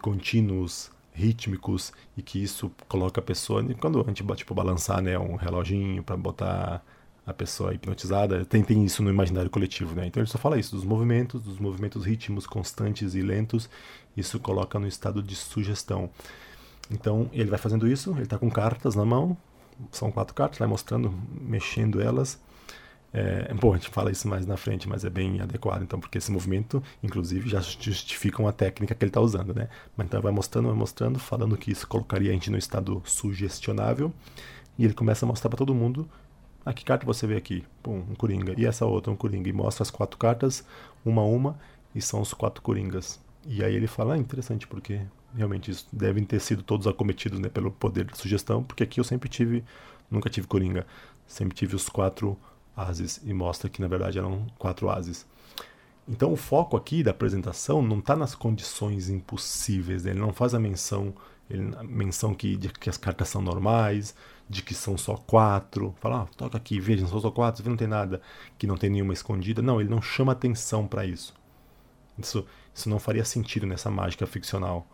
contínuos 0.00 0.90
rítmicos 1.18 1.92
e 2.16 2.22
que 2.22 2.42
isso 2.42 2.70
coloca 2.88 3.20
a 3.20 3.22
pessoa 3.22 3.62
quando 3.74 4.00
a 4.00 4.04
gente 4.04 4.24
tipo 4.36 4.54
balançar 4.54 5.02
né 5.02 5.18
um 5.18 5.34
reloginho 5.34 6.02
para 6.02 6.16
botar 6.16 6.82
a 7.26 7.34
pessoa 7.34 7.74
hipnotizada 7.74 8.44
tem, 8.44 8.62
tem 8.62 8.84
isso 8.84 9.02
no 9.02 9.10
imaginário 9.10 9.50
coletivo 9.50 9.94
né? 9.94 10.06
Então 10.06 10.22
ele 10.22 10.30
só 10.30 10.38
fala 10.38 10.58
isso 10.58 10.74
dos 10.76 10.84
movimentos 10.84 11.42
dos 11.42 11.58
movimentos 11.58 12.04
ritmos 12.04 12.46
constantes 12.46 13.14
e 13.14 13.20
lentos 13.20 13.68
isso 14.16 14.38
coloca 14.40 14.78
no 14.78 14.86
estado 14.86 15.22
de 15.22 15.36
sugestão. 15.36 16.10
Então 16.90 17.28
ele 17.32 17.50
vai 17.50 17.58
fazendo 17.58 17.86
isso 17.88 18.12
ele 18.12 18.22
está 18.22 18.38
com 18.38 18.50
cartas 18.50 18.94
na 18.94 19.04
mão 19.04 19.36
são 19.92 20.10
quatro 20.10 20.34
cartas 20.34 20.58
vai 20.58 20.68
mostrando 20.68 21.12
mexendo 21.40 22.00
elas 22.00 22.40
é, 23.12 23.52
bom, 23.54 23.72
a 23.72 23.76
gente 23.76 23.88
fala 23.88 24.10
isso 24.10 24.28
mais 24.28 24.46
na 24.46 24.56
frente, 24.56 24.88
mas 24.88 25.04
é 25.04 25.10
bem 25.10 25.40
adequado, 25.40 25.82
então, 25.82 25.98
porque 25.98 26.18
esse 26.18 26.30
movimento, 26.30 26.82
inclusive, 27.02 27.48
já 27.48 27.60
justifica 27.60 28.42
uma 28.42 28.52
técnica 28.52 28.94
que 28.94 29.02
ele 29.02 29.10
está 29.10 29.20
usando, 29.20 29.54
né? 29.54 29.68
Mas 29.96 30.06
então 30.06 30.20
vai 30.20 30.32
mostrando, 30.32 30.66
vai 30.68 30.76
mostrando, 30.76 31.18
falando 31.18 31.56
que 31.56 31.70
isso 31.70 31.86
colocaria 31.88 32.30
a 32.30 32.32
gente 32.34 32.50
no 32.50 32.58
estado 32.58 33.02
sugestionável, 33.06 34.12
e 34.78 34.84
ele 34.84 34.94
começa 34.94 35.24
a 35.24 35.28
mostrar 35.28 35.48
para 35.48 35.56
todo 35.58 35.74
mundo: 35.74 36.08
ah, 36.64 36.72
que 36.72 36.84
carta 36.84 37.06
você 37.06 37.26
vê 37.26 37.36
aqui? 37.36 37.64
Pum, 37.82 38.04
um 38.10 38.14
coringa. 38.14 38.54
E 38.58 38.66
essa 38.66 38.84
outra, 38.84 39.10
um 39.12 39.16
coringa. 39.16 39.48
E 39.48 39.52
mostra 39.52 39.82
as 39.82 39.90
quatro 39.90 40.18
cartas, 40.18 40.64
uma 41.04 41.22
a 41.22 41.24
uma, 41.24 41.58
e 41.94 42.02
são 42.02 42.20
os 42.20 42.34
quatro 42.34 42.62
coringas. 42.62 43.20
E 43.46 43.64
aí 43.64 43.74
ele 43.74 43.86
fala: 43.86 44.14
ah, 44.14 44.18
interessante, 44.18 44.66
porque 44.66 45.00
realmente 45.34 45.70
isso 45.70 45.86
devem 45.92 46.24
ter 46.24 46.40
sido 46.40 46.62
todos 46.62 46.86
acometidos 46.86 47.40
né, 47.40 47.48
pelo 47.48 47.70
poder 47.70 48.04
da 48.04 48.14
sugestão, 48.14 48.62
porque 48.62 48.82
aqui 48.82 49.00
eu 49.00 49.04
sempre 49.04 49.28
tive, 49.28 49.64
nunca 50.10 50.30
tive 50.30 50.46
coringa, 50.46 50.86
sempre 51.26 51.56
tive 51.56 51.76
os 51.76 51.88
quatro 51.88 52.36
ases 52.78 53.20
e 53.24 53.32
mostra 53.32 53.68
que 53.68 53.80
na 53.80 53.88
verdade 53.88 54.18
eram 54.18 54.46
quatro 54.58 54.88
ases. 54.88 55.26
Então 56.08 56.32
o 56.32 56.36
foco 56.36 56.76
aqui 56.76 57.02
da 57.02 57.10
apresentação 57.10 57.82
não 57.82 57.98
está 57.98 58.16
nas 58.16 58.34
condições 58.34 59.10
impossíveis, 59.10 60.04
né? 60.04 60.12
ele 60.12 60.20
não 60.20 60.32
faz 60.32 60.54
a 60.54 60.58
menção, 60.58 61.14
ele, 61.50 61.62
menção 61.84 62.34
que, 62.34 62.56
de 62.56 62.70
que 62.70 62.88
as 62.88 62.96
cartas 62.96 63.28
são 63.28 63.42
normais, 63.42 64.14
de 64.48 64.62
que 64.62 64.74
são 64.74 64.96
só 64.96 65.16
quatro, 65.16 65.94
fala, 66.00 66.22
ah, 66.22 66.26
toca 66.34 66.56
aqui, 66.56 66.80
veja, 66.80 67.06
são 67.06 67.20
só 67.20 67.30
quatro, 67.30 67.68
não 67.68 67.76
tem 67.76 67.86
nada, 67.86 68.22
que 68.56 68.66
não 68.66 68.76
tem 68.76 68.88
nenhuma 68.88 69.12
escondida. 69.12 69.60
Não, 69.60 69.80
ele 69.80 69.90
não 69.90 70.00
chama 70.00 70.32
atenção 70.32 70.86
para 70.86 71.04
isso. 71.04 71.34
isso. 72.18 72.46
Isso 72.74 72.88
não 72.88 72.98
faria 72.98 73.24
sentido 73.24 73.66
nessa 73.66 73.90
mágica 73.90 74.26
ficcional. 74.26 74.86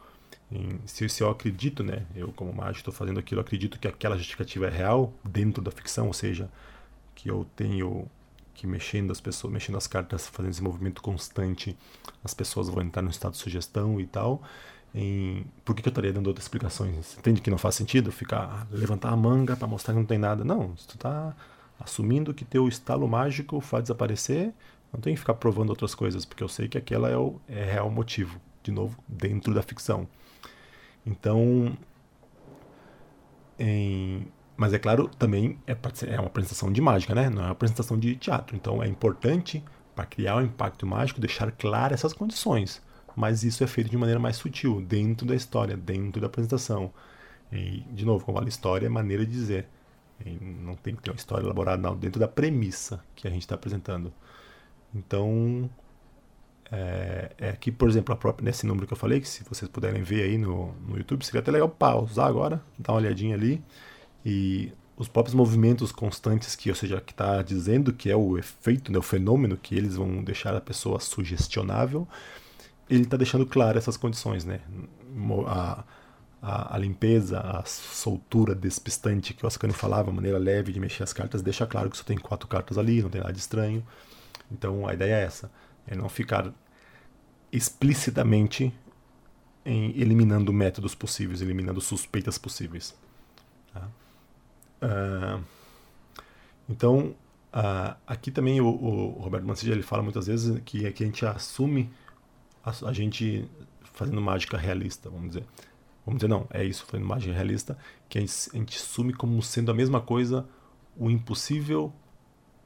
Em, 0.50 0.80
se, 0.86 1.08
se, 1.08 1.22
eu 1.22 1.30
acredito, 1.30 1.84
né, 1.84 2.06
eu 2.16 2.32
como 2.32 2.52
mágico 2.52 2.78
estou 2.78 2.94
fazendo 2.94 3.20
aquilo, 3.20 3.40
acredito 3.40 3.78
que 3.78 3.86
aquela 3.86 4.16
justificativa 4.16 4.66
é 4.66 4.70
real 4.70 5.12
dentro 5.22 5.62
da 5.62 5.70
ficção, 5.70 6.08
ou 6.08 6.12
seja, 6.12 6.50
que 7.14 7.30
eu 7.30 7.46
tenho 7.56 8.08
que 8.54 8.66
mexendo 8.66 9.10
as 9.10 9.20
pessoas, 9.20 9.52
mexendo 9.52 9.76
as 9.76 9.86
cartas, 9.86 10.28
fazendo 10.28 10.52
esse 10.52 10.62
movimento 10.62 11.02
constante, 11.02 11.76
as 12.22 12.32
pessoas 12.32 12.68
vão 12.68 12.82
entrar 12.82 13.02
no 13.02 13.10
estado 13.10 13.32
de 13.32 13.38
sugestão 13.38 14.00
e 14.00 14.06
tal. 14.06 14.42
Em... 14.94 15.44
Por 15.64 15.74
que, 15.74 15.82
que 15.82 15.88
eu 15.88 15.90
estaria 15.90 16.12
dando 16.12 16.28
outras 16.28 16.44
explicações? 16.44 17.06
Você 17.06 17.18
entende 17.18 17.40
que 17.40 17.50
não 17.50 17.58
faz 17.58 17.74
sentido 17.74 18.12
ficar 18.12 18.66
levantar 18.70 19.10
a 19.10 19.16
manga 19.16 19.56
para 19.56 19.66
mostrar 19.66 19.92
que 19.92 20.00
não 20.00 20.06
tem 20.06 20.18
nada? 20.18 20.44
Não, 20.44 20.72
tu 20.86 20.94
está 20.94 21.34
assumindo 21.80 22.32
que 22.32 22.44
teu 22.44 22.68
estalo 22.68 23.08
mágico 23.08 23.60
faz 23.60 23.84
desaparecer, 23.84 24.52
não 24.92 25.00
tem 25.00 25.14
que 25.14 25.20
ficar 25.20 25.34
provando 25.34 25.70
outras 25.70 25.94
coisas, 25.94 26.24
porque 26.24 26.42
eu 26.42 26.48
sei 26.48 26.68
que 26.68 26.78
aquela 26.78 27.10
é 27.10 27.16
o 27.16 27.40
é 27.48 27.64
real 27.64 27.90
motivo, 27.90 28.40
de 28.62 28.70
novo, 28.70 28.96
dentro 29.08 29.52
da 29.52 29.62
ficção. 29.62 30.06
Então, 31.04 31.76
em... 33.58 34.26
mas 34.56 34.72
é 34.72 34.78
claro, 34.78 35.08
também 35.08 35.58
é, 35.66 35.76
é 36.06 36.18
uma 36.18 36.26
apresentação 36.26 36.72
de 36.72 36.80
mágica, 36.80 37.14
né? 37.14 37.28
Não 37.28 37.42
é 37.42 37.46
uma 37.46 37.52
apresentação 37.52 37.98
de 37.98 38.16
teatro. 38.16 38.56
Então 38.56 38.82
é 38.82 38.88
importante, 38.88 39.64
para 39.94 40.06
criar 40.06 40.36
o 40.36 40.38
um 40.38 40.42
impacto 40.42 40.86
mágico, 40.86 41.20
deixar 41.20 41.50
claras 41.52 42.00
essas 42.00 42.12
condições. 42.12 42.82
Mas 43.16 43.44
isso 43.44 43.62
é 43.62 43.66
feito 43.66 43.90
de 43.90 43.96
maneira 43.96 44.20
mais 44.20 44.36
sutil, 44.36 44.80
dentro 44.80 45.26
da 45.26 45.34
história, 45.34 45.76
dentro 45.76 46.20
da 46.20 46.26
apresentação. 46.26 46.92
E, 47.52 47.80
de 47.92 48.04
novo, 48.04 48.24
como 48.24 48.38
falo, 48.38 48.48
história 48.48 48.86
é 48.86 48.88
maneira 48.88 49.24
de 49.24 49.32
dizer. 49.32 49.68
E 50.24 50.30
não 50.30 50.74
tem 50.74 50.94
que 50.94 51.02
ter 51.02 51.10
uma 51.10 51.16
história 51.16 51.44
elaborada, 51.44 51.80
não, 51.80 51.96
dentro 51.96 52.20
da 52.20 52.28
premissa 52.28 53.02
que 53.14 53.26
a 53.28 53.30
gente 53.30 53.42
está 53.42 53.54
apresentando. 53.54 54.12
Então, 54.94 55.70
é, 56.70 57.32
é 57.38 57.48
aqui, 57.50 57.70
por 57.70 57.88
exemplo, 57.88 58.16
própria, 58.16 58.44
nesse 58.44 58.66
número 58.66 58.86
que 58.86 58.92
eu 58.92 58.96
falei, 58.96 59.20
que 59.20 59.28
se 59.28 59.44
vocês 59.44 59.70
puderem 59.70 60.02
ver 60.02 60.22
aí 60.22 60.38
no, 60.38 60.72
no 60.86 60.96
YouTube, 60.96 61.24
seria 61.24 61.40
até 61.40 61.50
legal 61.50 61.68
pausar 61.68 62.26
agora, 62.26 62.62
dar 62.78 62.92
uma 62.92 62.98
olhadinha 62.98 63.34
ali. 63.34 63.62
E 64.24 64.72
os 64.96 65.08
próprios 65.08 65.34
movimentos 65.34 65.90
constantes 65.90 66.54
que, 66.54 66.70
ou 66.70 66.76
seja, 66.76 67.00
que 67.00 67.12
está 67.12 67.42
dizendo 67.42 67.92
que 67.92 68.10
é 68.10 68.16
o 68.16 68.38
efeito, 68.38 68.92
né, 68.92 68.98
o 68.98 69.02
fenômeno 69.02 69.56
que 69.56 69.74
eles 69.74 69.96
vão 69.96 70.22
deixar 70.22 70.54
a 70.54 70.60
pessoa 70.60 71.00
sugestionável, 71.00 72.06
ele 72.88 73.02
está 73.02 73.16
deixando 73.16 73.44
claro 73.46 73.76
essas 73.76 73.96
condições, 73.96 74.44
né? 74.44 74.60
A, 75.46 75.84
a, 76.40 76.74
a, 76.74 76.78
limpeza, 76.78 77.40
a 77.40 77.64
soltura 77.64 78.54
despistante 78.54 79.32
que 79.34 79.44
o 79.44 79.48
Ascani 79.48 79.72
falava, 79.72 80.10
a 80.10 80.12
maneira 80.12 80.38
leve 80.38 80.72
de 80.72 80.78
mexer 80.78 81.02
as 81.02 81.12
cartas, 81.12 81.42
deixa 81.42 81.66
claro 81.66 81.90
que 81.90 81.96
só 81.96 82.04
tem 82.04 82.18
quatro 82.18 82.46
cartas 82.46 82.76
ali, 82.78 83.02
não 83.02 83.10
tem 83.10 83.20
nada 83.20 83.32
de 83.32 83.38
estranho. 83.38 83.84
Então 84.50 84.86
a 84.86 84.94
ideia 84.94 85.14
é 85.14 85.24
essa, 85.24 85.50
é 85.86 85.96
não 85.96 86.08
ficar 86.08 86.52
explicitamente 87.50 88.72
eliminando 89.64 90.52
métodos 90.52 90.94
possíveis, 90.94 91.40
eliminando 91.40 91.80
suspeitas 91.80 92.36
possíveis. 92.36 92.94
Tá? 93.72 93.88
Uh, 94.84 95.42
então, 96.68 97.14
uh, 97.52 97.96
aqui 98.06 98.30
também 98.30 98.60
o, 98.60 98.66
o 98.66 99.10
Roberto 99.20 99.46
Mancini 99.46 99.72
ele 99.72 99.82
fala 99.82 100.02
muitas 100.02 100.26
vezes 100.26 100.60
que, 100.64 100.90
que 100.92 101.02
a 101.02 101.06
gente 101.06 101.24
assume 101.24 101.90
a, 102.62 102.70
a, 102.88 102.92
gente 102.92 103.48
fazendo 103.82 104.20
mágica 104.20 104.58
realista, 104.58 105.08
vamos 105.08 105.28
dizer. 105.28 105.44
Vamos 106.04 106.18
dizer, 106.18 106.28
não, 106.28 106.46
é 106.50 106.62
isso, 106.62 106.84
fazendo 106.84 107.06
mágica 107.06 107.32
realista, 107.32 107.78
que 108.08 108.18
a 108.18 108.20
gente, 108.20 108.34
a 108.52 108.56
gente 108.58 108.76
assume 108.76 109.14
como 109.14 109.42
sendo 109.42 109.70
a 109.70 109.74
mesma 109.74 110.00
coisa 110.00 110.46
o 110.96 111.10
impossível 111.10 111.92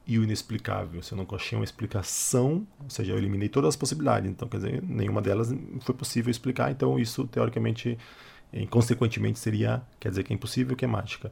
e 0.07 0.19
o 0.19 0.25
inexplicável. 0.25 1.03
Se 1.03 1.13
eu 1.13 1.19
não 1.19 1.27
achei 1.37 1.57
uma 1.57 1.65
explicação, 1.65 2.67
ou 2.83 2.91
seja, 2.91 3.13
eu 3.13 3.19
eliminei 3.19 3.49
todas 3.49 3.69
as 3.69 3.77
possibilidades. 3.77 4.29
Então, 4.29 4.49
quer 4.49 4.57
dizer, 4.57 4.83
nenhuma 4.83 5.23
delas 5.23 5.55
foi 5.83 5.95
possível 5.95 6.31
explicar. 6.31 6.71
Então, 6.71 6.99
isso 6.99 7.27
teoricamente, 7.27 7.97
consequentemente, 8.71 9.39
seria 9.39 9.83
quer 10.01 10.09
dizer 10.09 10.25
que 10.25 10.33
é 10.33 10.35
impossível, 10.35 10.75
que 10.75 10.85
é 10.85 10.89
mágica. 10.89 11.31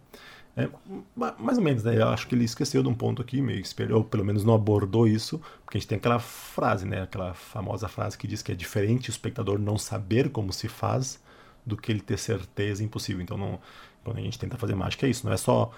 É, 0.57 0.71
mais 1.15 1.59
ou 1.59 1.63
menos, 1.63 1.85
né? 1.85 1.97
Eu 2.01 2.09
acho 2.09 2.27
que 2.27 2.35
ele 2.35 2.45
esqueceu 2.45 2.83
de 2.83 2.89
um 2.89 2.95
ponto 2.95 3.21
aqui, 3.21 3.43
meio 3.43 3.63
ou 3.93 4.03
pelo 4.03 4.25
menos 4.25 4.43
não 4.43 4.55
abordou 4.55 5.07
isso, 5.07 5.39
porque 5.63 5.77
a 5.77 5.81
gente 5.81 5.89
tem 5.89 5.99
aquela 5.99 6.19
frase, 6.19 6.87
né? 6.87 7.03
Aquela 7.03 7.35
famosa 7.35 7.89
frase 7.89 8.17
que 8.17 8.27
diz 8.27 8.41
que 8.41 8.53
é 8.53 8.55
diferente 8.55 9.11
o 9.11 9.13
espectador 9.13 9.59
não 9.59 9.77
saber 9.77 10.31
como 10.31 10.53
se 10.55 10.67
faz 10.67 11.21
do 11.65 11.77
que 11.77 11.93
ele 11.93 12.01
ter 12.01 12.19
certeza 12.19 12.83
impossível. 12.83 13.21
Então, 13.23 13.37
não, 13.37 13.61
quando 14.03 14.17
a 14.19 14.21
gente 14.23 14.39
tenta 14.39 14.57
fazer 14.57 14.75
mágica, 14.75 15.07
é 15.07 15.11
isso. 15.11 15.27
Não 15.27 15.33
é 15.33 15.37
só 15.37 15.71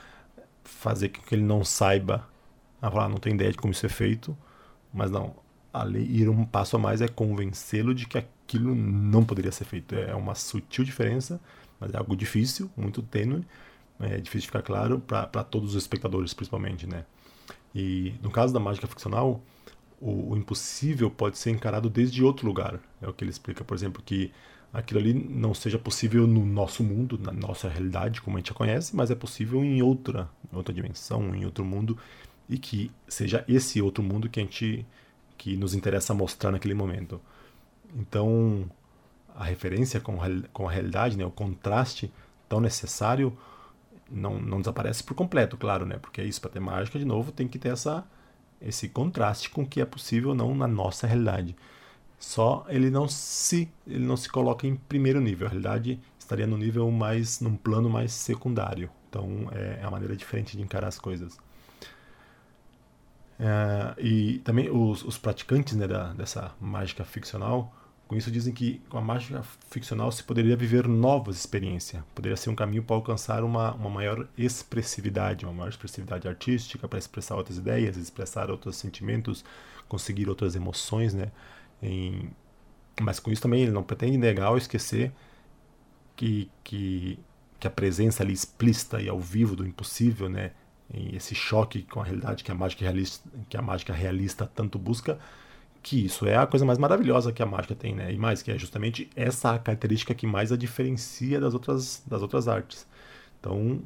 fazer 0.63 1.09
com 1.09 1.23
que 1.23 1.35
ele 1.35 1.43
não 1.43 1.65
saiba 1.65 2.29
a 2.81 2.91
falar, 2.91 3.09
não 3.09 3.17
tem 3.17 3.35
ideia 3.35 3.51
de 3.51 3.59
como 3.59 3.73
isso 3.73 3.85
é 3.85 3.89
feito, 3.89 4.37
mas 4.93 5.11
não, 5.11 5.35
ali, 5.73 6.01
ir 6.01 6.29
um 6.29 6.45
passo 6.45 6.77
a 6.77 6.79
mais 6.79 7.01
é 7.01 7.09
convencê-lo 7.09 7.95
de 7.95 8.07
que 8.07 8.19
aquilo 8.19 8.75
não 8.75 9.25
poderia 9.25 9.51
ser 9.51 9.65
feito. 9.65 9.95
É 9.95 10.15
uma 10.15 10.35
sutil 10.37 10.85
diferença, 10.85 11.41
mas 11.81 11.93
é 11.93 11.97
algo 11.97 12.17
difícil, 12.17 12.71
muito 12.77 13.03
tênue, 13.03 13.45
é 14.01 14.19
difícil 14.19 14.47
ficar 14.47 14.63
claro 14.63 15.01
para 15.01 15.45
todos 15.45 15.71
os 15.71 15.83
espectadores, 15.83 16.33
principalmente, 16.33 16.87
né? 16.87 17.05
E 17.75 18.15
no 18.23 18.31
caso 18.31 18.53
da 18.53 18.61
mágica 18.61 18.87
ficcional, 18.87 19.43
o, 20.01 20.33
o, 20.33 20.37
impossível 20.37 21.11
pode 21.11 21.39
ser 21.39 21.51
encarado 21.51 21.91
desde 21.91 22.23
outro 22.23 22.47
lugar. 22.47 22.81
É 23.03 23.09
o 23.09 23.13
que 23.13 23.25
ele 23.25 23.31
explica, 23.31 23.65
por 23.65 23.75
exemplo, 23.75 24.03
que 24.03 24.33
aquilo 24.73 25.01
ali 25.01 25.15
não 25.15 25.55
seja 25.55 25.79
possível 25.79 26.27
no 26.27 26.45
nosso 26.45 26.83
mundo, 26.83 27.19
na 27.19 27.33
nossa 27.33 27.69
realidade, 27.69 28.21
como 28.21 28.37
a 28.37 28.41
gente 28.41 28.53
a 28.53 28.55
conhece, 28.55 28.95
mas 28.95 29.11
é 29.11 29.15
possível 29.15 29.65
em 29.65 29.83
outra, 29.83 30.29
outra 30.53 30.73
dimensão, 30.73 31.35
em 31.35 31.45
outro 31.45 31.65
mundo, 31.65 31.99
e 32.49 32.59
que 32.59 32.91
seja 33.07 33.45
esse 33.49 33.83
outro 33.83 34.03
mundo 34.03 34.29
que 34.29 34.41
a 34.41 34.43
gente 34.43 34.87
que 35.37 35.57
nos 35.57 35.73
interessa 35.73 36.13
mostrar 36.13 36.51
naquele 36.51 36.75
momento. 36.75 37.21
Então, 37.95 38.69
a 39.35 39.45
referência 39.45 40.01
com, 40.01 40.19
com 40.53 40.69
a 40.69 40.73
realidade, 40.73 41.17
né, 41.17 41.25
o 41.25 41.31
contraste 41.31 42.13
tão 42.49 42.61
necessário, 42.61 43.37
não, 44.11 44.41
não 44.41 44.61
desaparece 44.61 45.03
por 45.03 45.15
completo, 45.15 45.57
claro, 45.57 45.87
né? 45.87 45.99
Porque 45.99 46.21
é 46.21 46.25
isso, 46.25 46.41
para 46.41 46.51
ter 46.51 46.61
mágica, 46.61 46.99
de 46.99 47.05
novo, 47.05 47.33
tem 47.33 47.47
que 47.49 47.59
ter 47.59 47.71
essa, 47.71 48.05
esse 48.61 48.89
contraste 48.89 49.51
com 49.51 49.63
o 49.63 49.67
que 49.67 49.81
é 49.81 49.85
possível 49.85 50.31
ou 50.31 50.35
não 50.35 50.55
na 50.55 50.67
nossa 50.67 51.07
realidade. 51.07 51.55
Só 52.19 52.67
ele 52.69 52.91
não 52.91 53.07
se 53.07 53.71
ele 53.87 54.05
não 54.05 54.17
se 54.17 54.29
coloca 54.29 54.67
em 54.67 54.75
primeiro 54.75 55.21
nível. 55.21 55.47
A 55.47 55.51
realidade 55.51 56.01
estaria 56.19 56.47
no 56.47 56.59
nível 56.59 56.91
mais 56.91 57.41
num 57.41 57.57
plano 57.57 57.89
mais 57.89 58.13
secundário. 58.13 58.91
Então 59.09 59.49
é, 59.53 59.81
é 59.81 59.85
a 59.85 59.91
maneira 59.91 60.17
diferente 60.17 60.57
de 60.57 60.63
encarar 60.63 60.89
as 60.89 60.99
coisas. 60.99 61.39
É, 63.39 63.95
e 64.03 64.39
também 64.41 64.69
os, 64.69 65.05
os 65.05 65.17
praticantes 65.17 65.77
né, 65.77 65.87
da, 65.87 66.13
dessa 66.13 66.53
mágica 66.61 67.05
ficcional, 67.05 67.73
com 68.09 68.17
isso 68.17 68.31
dizem 68.31 68.55
que 68.55 68.81
com 68.89 68.97
a 68.97 69.03
mágica 69.03 69.43
ficcional 69.71 70.11
se 70.11 70.25
poderia 70.25 70.57
viver 70.57 70.89
novas 70.89 71.37
experiências, 71.37 72.03
poderia 72.15 72.37
ser 72.39 72.49
um 72.49 72.55
caminho 72.55 72.83
para 72.83 72.97
alcançar 72.97 73.45
uma, 73.45 73.75
uma 73.75 73.91
maior 73.91 74.27
expressividade, 74.37 75.45
uma 75.45 75.53
maior 75.53 75.69
expressividade 75.69 76.27
artística, 76.27 76.89
para 76.89 76.99
expressar 76.99 77.37
outras 77.37 77.59
ideias, 77.59 77.99
expressar 77.99 78.51
outros 78.51 78.77
sentimentos, 78.77 79.45
conseguir 79.87 80.27
outras 80.27 80.57
emoções, 80.57 81.13
né? 81.13 81.31
Em, 81.83 82.31
mas 82.99 83.21
com 83.21 83.31
isso 83.31 83.43
também 83.43 83.63
ele 83.63 83.73
não 83.73 83.83
pretende 83.83 84.17
negar 84.17 84.51
ou 84.51 84.57
esquecer 84.57 85.13
que, 86.17 86.51
que, 86.65 87.19
que 87.61 87.67
a 87.67 87.71
presença 87.71 88.23
ali 88.23 88.33
explícita 88.33 89.03
e 89.03 89.09
ao 89.09 89.21
vivo 89.21 89.55
do 89.55 89.67
impossível, 89.67 90.31
né? 90.31 90.53
esse 91.13 91.35
choque 91.35 91.83
com 91.83 92.01
a 92.01 92.05
realidade 92.05 92.43
que 92.43 92.51
a 92.51 92.55
mágica 92.55 92.83
realista, 92.83 93.29
que 93.49 93.57
a 93.59 93.63
mágica 93.63 93.93
realista 93.93 94.47
tanto 94.47 94.79
busca, 94.79 95.19
que 95.83 96.05
isso 96.05 96.27
é 96.27 96.37
a 96.37 96.47
coisa 96.47 96.65
mais 96.65 96.79
maravilhosa 96.79 97.33
que 97.33 97.43
a 97.43 97.47
mágica 97.47 97.75
tem, 97.75 97.95
né? 97.95 98.13
E 98.13 98.19
mais 98.19 98.43
que 98.43 98.51
é 98.51 98.59
justamente 98.59 99.09
essa 99.17 99.59
característica 99.59 100.15
que 100.15 100.27
mais 100.27 100.53
a 100.53 100.57
diferencia 100.57 101.41
das 101.41 101.55
outras 101.55 102.03
das 102.07 102.23
outras 102.23 102.49
artes. 102.49 102.87
Então, 103.41 103.81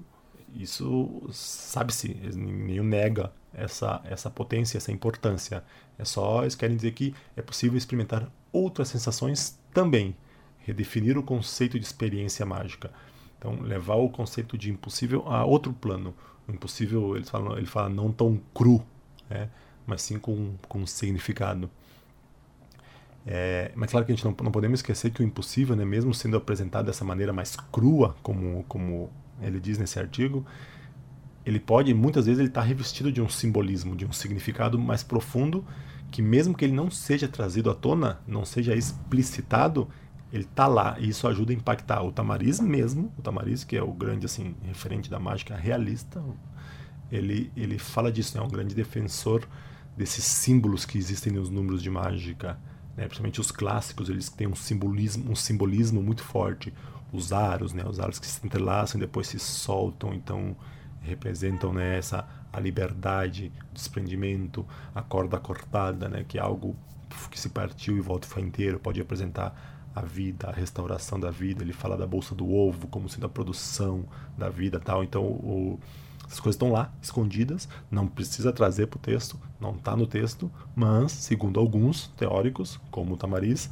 isso 0.55 1.23
sabe-se, 1.31 2.09
nenhum 2.35 2.85
nega 2.85 3.33
essa 3.55 4.01
essa 4.05 4.31
potência, 4.31 4.79
essa 4.79 4.93
importância. 4.93 5.65
É 5.99 6.05
só 6.05 6.43
eles 6.43 6.55
querem 6.55 6.77
dizer 6.77 6.93
que 6.93 7.15
é 7.37 7.43
possível 7.43 7.77
experimentar 7.79 8.31
outras 8.53 8.89
sensações 8.89 9.59
também, 9.73 10.17
redefinir 10.59 11.19
o 11.19 11.23
conceito 11.23 11.79
de 11.79 11.85
experiência 11.85 12.45
mágica. 12.47 12.91
Então, 13.39 13.61
levar 13.61 13.97
o 13.97 14.09
conceito 14.09 14.57
de 14.57 14.71
impossível 14.71 15.25
a 15.27 15.45
outro 15.45 15.73
plano 15.73 16.15
impossível, 16.49 17.17
ele 17.17 17.25
fala, 17.25 17.59
ele 17.59 17.67
fala 17.67 17.89
não 17.89 18.13
tão 18.13 18.41
cru, 18.55 18.85
né? 19.29 19.49
mas 19.87 20.03
sim 20.03 20.19
com, 20.19 20.55
com 20.69 20.87
significado. 20.87 21.71
É, 23.27 23.71
mas 23.75 23.91
claro 23.91 24.05
que 24.05 24.13
a 24.13 24.15
gente 24.15 24.25
não, 24.25 24.35
não 24.43 24.51
podemos 24.51 24.81
esquecer 24.81 25.11
que 25.11 25.23
o 25.23 25.25
impossível, 25.25 25.77
né, 25.77 25.85
mesmo 25.85 26.13
sendo 26.13 26.37
apresentado 26.37 26.87
dessa 26.87 27.05
maneira 27.05 27.33
mais 27.33 27.57
crua, 27.57 28.17
como, 28.23 28.65
como 28.65 29.11
ele 29.41 29.61
diz 29.61 29.79
nesse 29.79 29.99
artigo, 29.99 30.45
ele 31.45 31.59
pode, 31.59 31.93
muitas 31.95 32.27
vezes, 32.27 32.39
ele 32.39 32.49
está 32.49 32.61
revestido 32.61 33.11
de 33.11 33.21
um 33.21 33.29
simbolismo, 33.29 33.97
de 33.97 34.07
um 34.07 34.13
significado 34.13 34.79
mais 34.79 35.03
profundo, 35.03 35.65
que 36.11 36.23
mesmo 36.23 36.55
que 36.55 36.65
ele 36.65 36.75
não 36.75 36.91
seja 36.91 37.27
trazido 37.27 37.71
à 37.71 37.75
tona, 37.75 38.21
não 38.27 38.45
seja 38.45 38.75
explicitado, 38.75 39.89
ele 40.33 40.45
tá 40.45 40.67
lá. 40.67 40.97
E 40.99 41.09
isso 41.09 41.27
ajuda 41.27 41.53
a 41.53 41.55
impactar 41.55 42.03
o 42.03 42.13
Tamariz 42.13 42.61
mesmo, 42.61 43.13
o 43.19 43.23
Tamariz 43.23 43.65
que 43.65 43.77
é 43.77 43.83
o 43.83 43.93
grande 43.93 44.27
assim 44.27 44.55
referente 44.63 45.11
da 45.11 45.19
mágica 45.19 45.57
realista, 45.57 46.23
ele 47.11 47.51
ele 47.57 47.79
fala 47.79 48.11
disso, 48.13 48.37
é 48.37 48.41
né? 48.41 48.47
um 48.47 48.51
grande 48.51 48.75
defensor 48.75 49.47
desses 49.97 50.25
símbolos 50.25 50.85
que 50.85 50.97
existem 50.97 51.33
nos 51.33 51.51
números 51.51 51.83
de 51.83 51.91
mágica, 51.91 52.59
né? 52.97 53.05
principalmente 53.05 53.41
os 53.41 53.51
clássicos, 53.51 54.09
eles 54.09 54.29
têm 54.29 54.47
um 54.47 54.55
simbolismo, 54.55 55.31
um 55.31 55.37
simbolismo 55.37 56.03
muito 56.03 56.23
forte, 56.23 56.73
os 57.13 57.33
aros, 57.33 57.73
né? 57.73 57.85
os 57.87 58.01
aros 58.01 58.19
que 58.19 58.27
se 58.27 58.45
entrelaçam 58.45 58.99
e 58.99 59.01
depois 59.01 59.27
se 59.27 59.39
soltam, 59.39 60.15
então 60.15 60.57
representam 61.03 61.73
né, 61.73 61.99
essa 61.99 62.27
a 62.53 62.61
liberdade, 62.61 63.51
o 63.71 63.75
desprendimento, 63.75 64.67
a 64.95 65.03
corda 65.03 65.39
cortada, 65.39 66.09
né, 66.09 66.25
que 66.27 66.39
é 66.39 66.41
algo 66.41 66.77
que 67.31 67.41
se 67.41 67.49
partiu 67.49 67.97
e 67.97 68.01
volta 68.01 68.27
a 68.27 68.29
ficar 68.29 68.43
inteiro, 68.43 68.79
pode 68.79 69.01
representar 69.01 69.55
a 69.95 70.03
vida, 70.03 70.49
a 70.49 70.53
restauração 70.53 71.19
da 71.19 71.31
vida. 71.31 71.63
Ele 71.63 71.73
fala 71.73 71.97
da 71.97 72.07
bolsa 72.07 72.35
do 72.35 72.51
ovo 72.51 72.87
como 72.89 73.09
sendo 73.09 73.27
a 73.27 73.29
produção 73.29 74.05
da 74.37 74.49
vida, 74.49 74.81
tal. 74.81 75.05
Então, 75.05 75.23
o, 75.23 75.79
as 76.33 76.41
coisas 76.41 76.57
estão 76.57 76.73
lá, 76.73 76.91
escondidas, 77.03 77.69
não 77.91 78.07
precisa 78.07 78.53
trazer 78.53 78.87
para 78.87 78.97
o 78.97 79.01
texto, 79.01 79.39
não 79.61 79.75
está 79.75 79.95
no 79.95 80.07
texto, 80.07 80.51
mas, 80.75 81.13
segundo 81.13 81.61
alguns 81.61 82.09
teóricos, 82.17 82.81
como 82.91 83.15
o 83.15 83.17
Tamariz, 83.19 83.71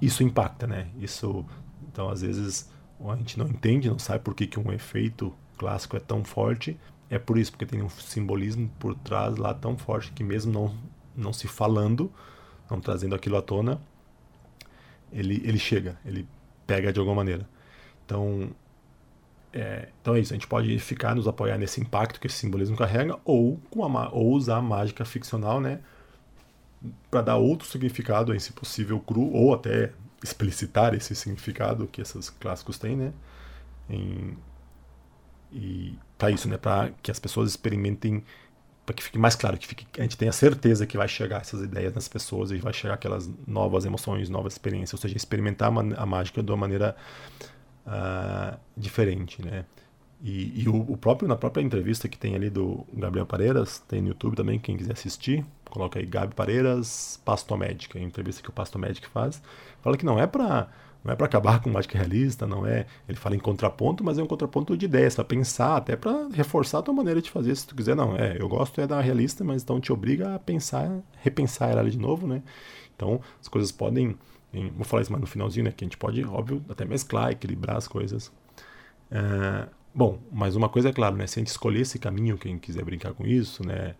isso 0.00 0.22
impacta, 0.22 0.66
né? 0.66 0.88
Isso, 0.98 1.44
então, 1.86 2.08
às 2.08 2.22
vezes, 2.22 2.70
a 3.06 3.14
gente 3.16 3.38
não 3.38 3.46
entende, 3.46 3.90
não 3.90 3.98
sabe 3.98 4.24
por 4.24 4.34
que, 4.34 4.46
que 4.46 4.58
um 4.58 4.72
efeito 4.72 5.34
clássico 5.58 5.96
é 5.98 6.00
tão 6.00 6.24
forte, 6.24 6.78
é 7.10 7.18
por 7.18 7.36
isso, 7.36 7.52
porque 7.52 7.66
tem 7.66 7.82
um 7.82 7.90
simbolismo 7.90 8.70
por 8.78 8.94
trás 8.94 9.36
lá 9.36 9.52
tão 9.52 9.76
forte 9.76 10.12
que 10.12 10.24
mesmo 10.24 10.50
não, 10.50 10.74
não 11.14 11.32
se 11.32 11.46
falando, 11.46 12.10
não 12.70 12.80
trazendo 12.80 13.14
aquilo 13.14 13.36
à 13.36 13.42
tona, 13.42 13.78
ele, 15.12 15.42
ele 15.44 15.58
chega, 15.58 15.98
ele 16.06 16.26
pega 16.66 16.90
de 16.90 16.98
alguma 16.98 17.16
maneira. 17.16 17.46
Então 18.04 18.50
é, 19.52 19.88
então 20.00 20.14
é 20.14 20.20
isso, 20.20 20.32
a 20.32 20.36
gente 20.36 20.46
pode 20.46 20.78
ficar, 20.78 21.14
nos 21.14 21.26
apoiar 21.26 21.56
nesse 21.56 21.80
impacto 21.80 22.20
que 22.20 22.26
esse 22.26 22.36
simbolismo 22.36 22.76
carrega, 22.76 23.18
ou, 23.24 23.58
com 23.70 23.84
a, 23.84 24.10
ou 24.10 24.32
usar 24.32 24.56
a 24.58 24.62
mágica 24.62 25.04
ficcional, 25.04 25.60
né, 25.60 25.80
para 27.10 27.22
dar 27.22 27.36
outro 27.36 27.66
significado 27.66 28.32
a 28.32 28.36
esse 28.36 28.52
possível 28.52 29.00
cru, 29.00 29.32
ou 29.32 29.54
até 29.54 29.92
explicitar 30.22 30.94
esse 30.94 31.14
significado 31.14 31.86
que 31.86 32.00
esses 32.00 32.28
clássicos 32.28 32.78
têm, 32.78 32.96
né, 32.96 33.12
em, 33.88 34.36
e 35.52 35.98
para 36.18 36.30
isso, 36.30 36.48
né, 36.48 36.58
para 36.58 36.90
que 37.02 37.10
as 37.10 37.18
pessoas 37.18 37.50
experimentem, 37.50 38.22
para 38.84 38.94
que 38.94 39.02
fique 39.02 39.18
mais 39.18 39.34
claro, 39.34 39.56
que 39.56 39.66
fique, 39.66 39.86
a 39.98 40.02
gente 40.02 40.16
tenha 40.18 40.32
certeza 40.32 40.86
que 40.86 40.96
vai 40.96 41.08
chegar 41.08 41.40
essas 41.40 41.62
ideias 41.62 41.94
nas 41.94 42.08
pessoas 42.08 42.50
e 42.50 42.58
vai 42.58 42.72
chegar 42.72 42.94
aquelas 42.94 43.30
novas 43.46 43.84
emoções, 43.84 44.28
novas 44.28 44.52
experiências, 44.52 44.92
ou 44.94 45.00
seja, 45.00 45.16
experimentar 45.16 45.72
a, 45.72 46.02
a 46.02 46.06
mágica 46.06 46.42
de 46.42 46.50
uma 46.50 46.58
maneira 46.58 46.94
uh, 47.86 48.58
diferente, 48.76 49.44
né? 49.44 49.64
E, 50.22 50.62
e 50.62 50.68
o, 50.68 50.74
o, 50.74 50.96
próprio 50.96 51.28
na 51.28 51.36
própria 51.36 51.62
entrevista 51.62 52.08
que 52.08 52.16
tem 52.16 52.34
ali 52.34 52.48
do 52.48 52.86
Gabriel 52.92 53.26
Pareiras, 53.26 53.80
tem 53.86 54.00
no 54.00 54.08
YouTube 54.08 54.34
também, 54.34 54.58
quem 54.58 54.76
quiser 54.76 54.94
assistir, 54.94 55.44
coloca 55.70 55.98
aí 55.98 56.06
Gabi 56.06 56.34
Pareiras, 56.34 57.20
Pastomédica, 57.24 57.98
a 57.98 58.02
entrevista 58.02 58.42
que 58.42 58.48
o 58.48 58.52
Pastomédica 58.52 59.08
faz, 59.12 59.42
fala 59.82 59.96
que 59.96 60.06
não 60.06 60.18
é 60.18 60.26
para 60.26 60.68
não 61.06 61.12
é 61.12 61.16
para 61.16 61.26
acabar 61.26 61.62
com 61.62 61.70
mágica 61.70 61.96
realista, 61.96 62.48
não 62.48 62.66
é. 62.66 62.84
Ele 63.08 63.16
fala 63.16 63.36
em 63.36 63.38
contraponto, 63.38 64.02
mas 64.02 64.18
é 64.18 64.22
um 64.24 64.26
contraponto 64.26 64.76
de 64.76 64.86
ideias, 64.86 65.14
para 65.14 65.22
pensar, 65.24 65.76
até 65.76 65.94
para 65.94 66.26
reforçar 66.32 66.80
a 66.80 66.82
tua 66.82 66.92
maneira 66.92 67.22
de 67.22 67.30
fazer, 67.30 67.54
se 67.54 67.64
tu 67.64 67.76
quiser. 67.76 67.94
Não, 67.94 68.16
é, 68.16 68.36
eu 68.40 68.48
gosto 68.48 68.80
é 68.80 68.88
da 68.88 69.00
realista, 69.00 69.44
mas 69.44 69.62
então 69.62 69.80
te 69.80 69.92
obriga 69.92 70.34
a 70.34 70.38
pensar, 70.40 70.90
repensar 71.22 71.70
ela 71.70 71.88
de 71.88 71.96
novo, 71.96 72.26
né? 72.26 72.42
Então, 72.96 73.20
as 73.40 73.46
coisas 73.46 73.70
podem. 73.70 74.16
Em, 74.56 74.70
vou 74.70 74.84
falar 74.84 75.02
isso 75.02 75.12
mais 75.12 75.20
no 75.20 75.26
finalzinho, 75.26 75.64
né? 75.64 75.72
Que 75.72 75.84
a 75.84 75.86
gente 75.86 75.96
pode, 75.96 76.24
óbvio, 76.24 76.64
até 76.68 76.84
mesclar, 76.84 77.30
equilibrar 77.32 77.76
as 77.76 77.86
coisas. 77.86 78.32
É, 79.10 79.68
bom, 79.94 80.18
mas 80.32 80.56
uma 80.56 80.68
coisa 80.68 80.88
é 80.88 80.92
claro, 80.92 81.16
né? 81.16 81.26
Se 81.26 81.38
a 81.38 81.40
gente 81.40 81.48
escolher 81.48 81.80
esse 81.80 81.98
caminho, 81.98 82.38
quem 82.38 82.58
quiser 82.58 82.84
brincar 82.84 83.12
com 83.14 83.26
isso, 83.26 83.64
né? 83.66 83.94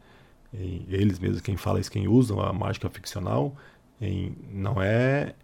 eles 0.52 1.18
mesmos, 1.18 1.40
quem 1.40 1.56
fala 1.56 1.80
isso, 1.80 1.90
quem 1.90 2.08
usa 2.08 2.34
a 2.40 2.52
mágica 2.52 2.88
ficcional, 2.88 3.54
em, 4.00 4.34
não 4.50 4.80
é 4.80 5.34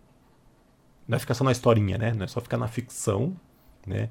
não 1.06 1.16
é 1.16 1.18
ficar 1.18 1.34
só 1.34 1.44
na 1.44 1.52
historinha, 1.52 1.98
né? 1.98 2.12
Não 2.14 2.24
é 2.24 2.28
só 2.28 2.40
ficar 2.40 2.56
na 2.56 2.68
ficção, 2.68 3.36
né? 3.86 4.08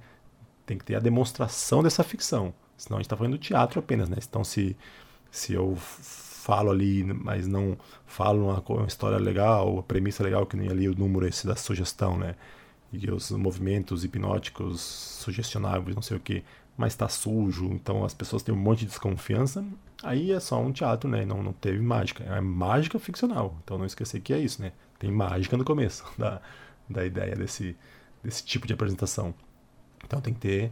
Tem 0.65 0.77
que 0.77 0.85
ter 0.85 0.95
a 0.95 0.99
demonstração 0.99 1.81
dessa 1.81 2.03
ficção. 2.03 2.53
Senão 2.77 2.97
a 2.97 2.99
gente 2.99 3.07
está 3.07 3.17
falando 3.17 3.33
do 3.33 3.37
teatro 3.39 3.79
apenas, 3.79 4.09
né? 4.09 4.17
Então 4.21 4.43
se, 4.43 4.77
se 5.31 5.53
eu 5.53 5.75
falo 6.41 6.71
ali, 6.71 7.03
mas 7.03 7.47
não 7.47 7.77
falo 8.05 8.45
uma, 8.45 8.63
uma 8.67 8.87
história 8.87 9.17
legal, 9.17 9.79
a 9.79 9.83
premissa 9.83 10.23
legal, 10.23 10.45
que 10.45 10.57
nem 10.57 10.69
ali 10.69 10.89
o 10.89 10.95
número 10.95 11.27
esse 11.27 11.45
da 11.45 11.55
sugestão, 11.55 12.17
né? 12.17 12.35
E 12.91 13.09
os 13.09 13.31
movimentos 13.31 14.03
hipnóticos 14.03 14.81
sugestionáveis, 14.81 15.95
não 15.95 16.01
sei 16.01 16.17
o 16.17 16.19
que, 16.19 16.43
mas 16.75 16.93
está 16.93 17.07
sujo, 17.07 17.65
então 17.71 18.03
as 18.03 18.13
pessoas 18.13 18.41
têm 18.43 18.53
um 18.53 18.57
monte 18.57 18.79
de 18.79 18.87
desconfiança, 18.87 19.63
aí 20.03 20.31
é 20.31 20.39
só 20.39 20.59
um 20.59 20.71
teatro, 20.71 21.09
né? 21.09 21.25
Não, 21.25 21.43
não 21.43 21.53
teve 21.53 21.79
mágica. 21.79 22.23
É 22.23 22.41
mágica 22.41 22.97
ficcional. 22.99 23.55
Então 23.63 23.77
não 23.77 23.85
esquecer 23.85 24.19
que 24.19 24.33
é 24.33 24.39
isso, 24.39 24.61
né? 24.61 24.71
Tem 24.99 25.11
mágica 25.11 25.55
no 25.55 25.63
começo 25.63 26.03
da, 26.17 26.41
da 26.89 27.05
ideia 27.05 27.35
desse, 27.35 27.77
desse 28.23 28.43
tipo 28.43 28.65
de 28.65 28.73
apresentação. 28.73 29.33
Então 30.03 30.19
tem 30.19 30.33
que 30.33 30.39
ter 30.39 30.71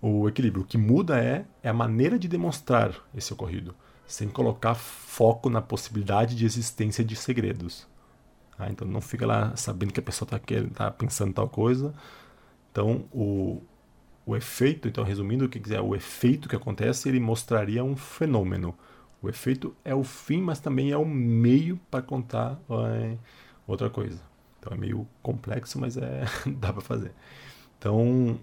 o 0.00 0.26
equilíbrio. 0.28 0.64
O 0.64 0.66
que 0.66 0.78
muda 0.78 1.18
é, 1.22 1.44
é 1.62 1.68
a 1.68 1.74
maneira 1.74 2.18
de 2.18 2.28
demonstrar 2.28 2.94
esse 3.14 3.32
ocorrido, 3.32 3.74
sem 4.12 4.28
colocar 4.28 4.74
foco 4.74 5.48
na 5.48 5.62
possibilidade 5.62 6.36
de 6.36 6.44
existência 6.44 7.02
de 7.02 7.16
segredos. 7.16 7.88
Ah, 8.58 8.68
então 8.70 8.86
não 8.86 9.00
fica 9.00 9.26
lá 9.26 9.56
sabendo 9.56 9.90
que 9.90 10.00
a 10.00 10.02
pessoa 10.02 10.26
está 10.26 10.38
tá 10.74 10.90
pensando 10.90 11.32
tal 11.32 11.48
coisa. 11.48 11.94
Então 12.70 13.06
o, 13.10 13.62
o 14.26 14.36
efeito, 14.36 14.86
então 14.86 15.02
resumindo 15.02 15.46
o 15.46 15.48
que 15.48 15.58
quiser, 15.58 15.80
o 15.80 15.96
efeito 15.96 16.46
que 16.46 16.54
acontece, 16.54 17.08
ele 17.08 17.18
mostraria 17.18 17.82
um 17.82 17.96
fenômeno. 17.96 18.76
O 19.22 19.30
efeito 19.30 19.74
é 19.82 19.94
o 19.94 20.04
fim, 20.04 20.42
mas 20.42 20.60
também 20.60 20.90
é 20.90 20.96
o 20.98 21.06
meio 21.06 21.80
para 21.90 22.02
contar 22.02 22.60
é, 22.68 23.16
outra 23.66 23.88
coisa. 23.88 24.20
Então 24.60 24.74
é 24.74 24.76
meio 24.76 25.08
complexo, 25.22 25.80
mas 25.80 25.96
é 25.96 26.24
dá 26.60 26.70
para 26.70 26.82
fazer. 26.82 27.12
Então, 27.78 28.38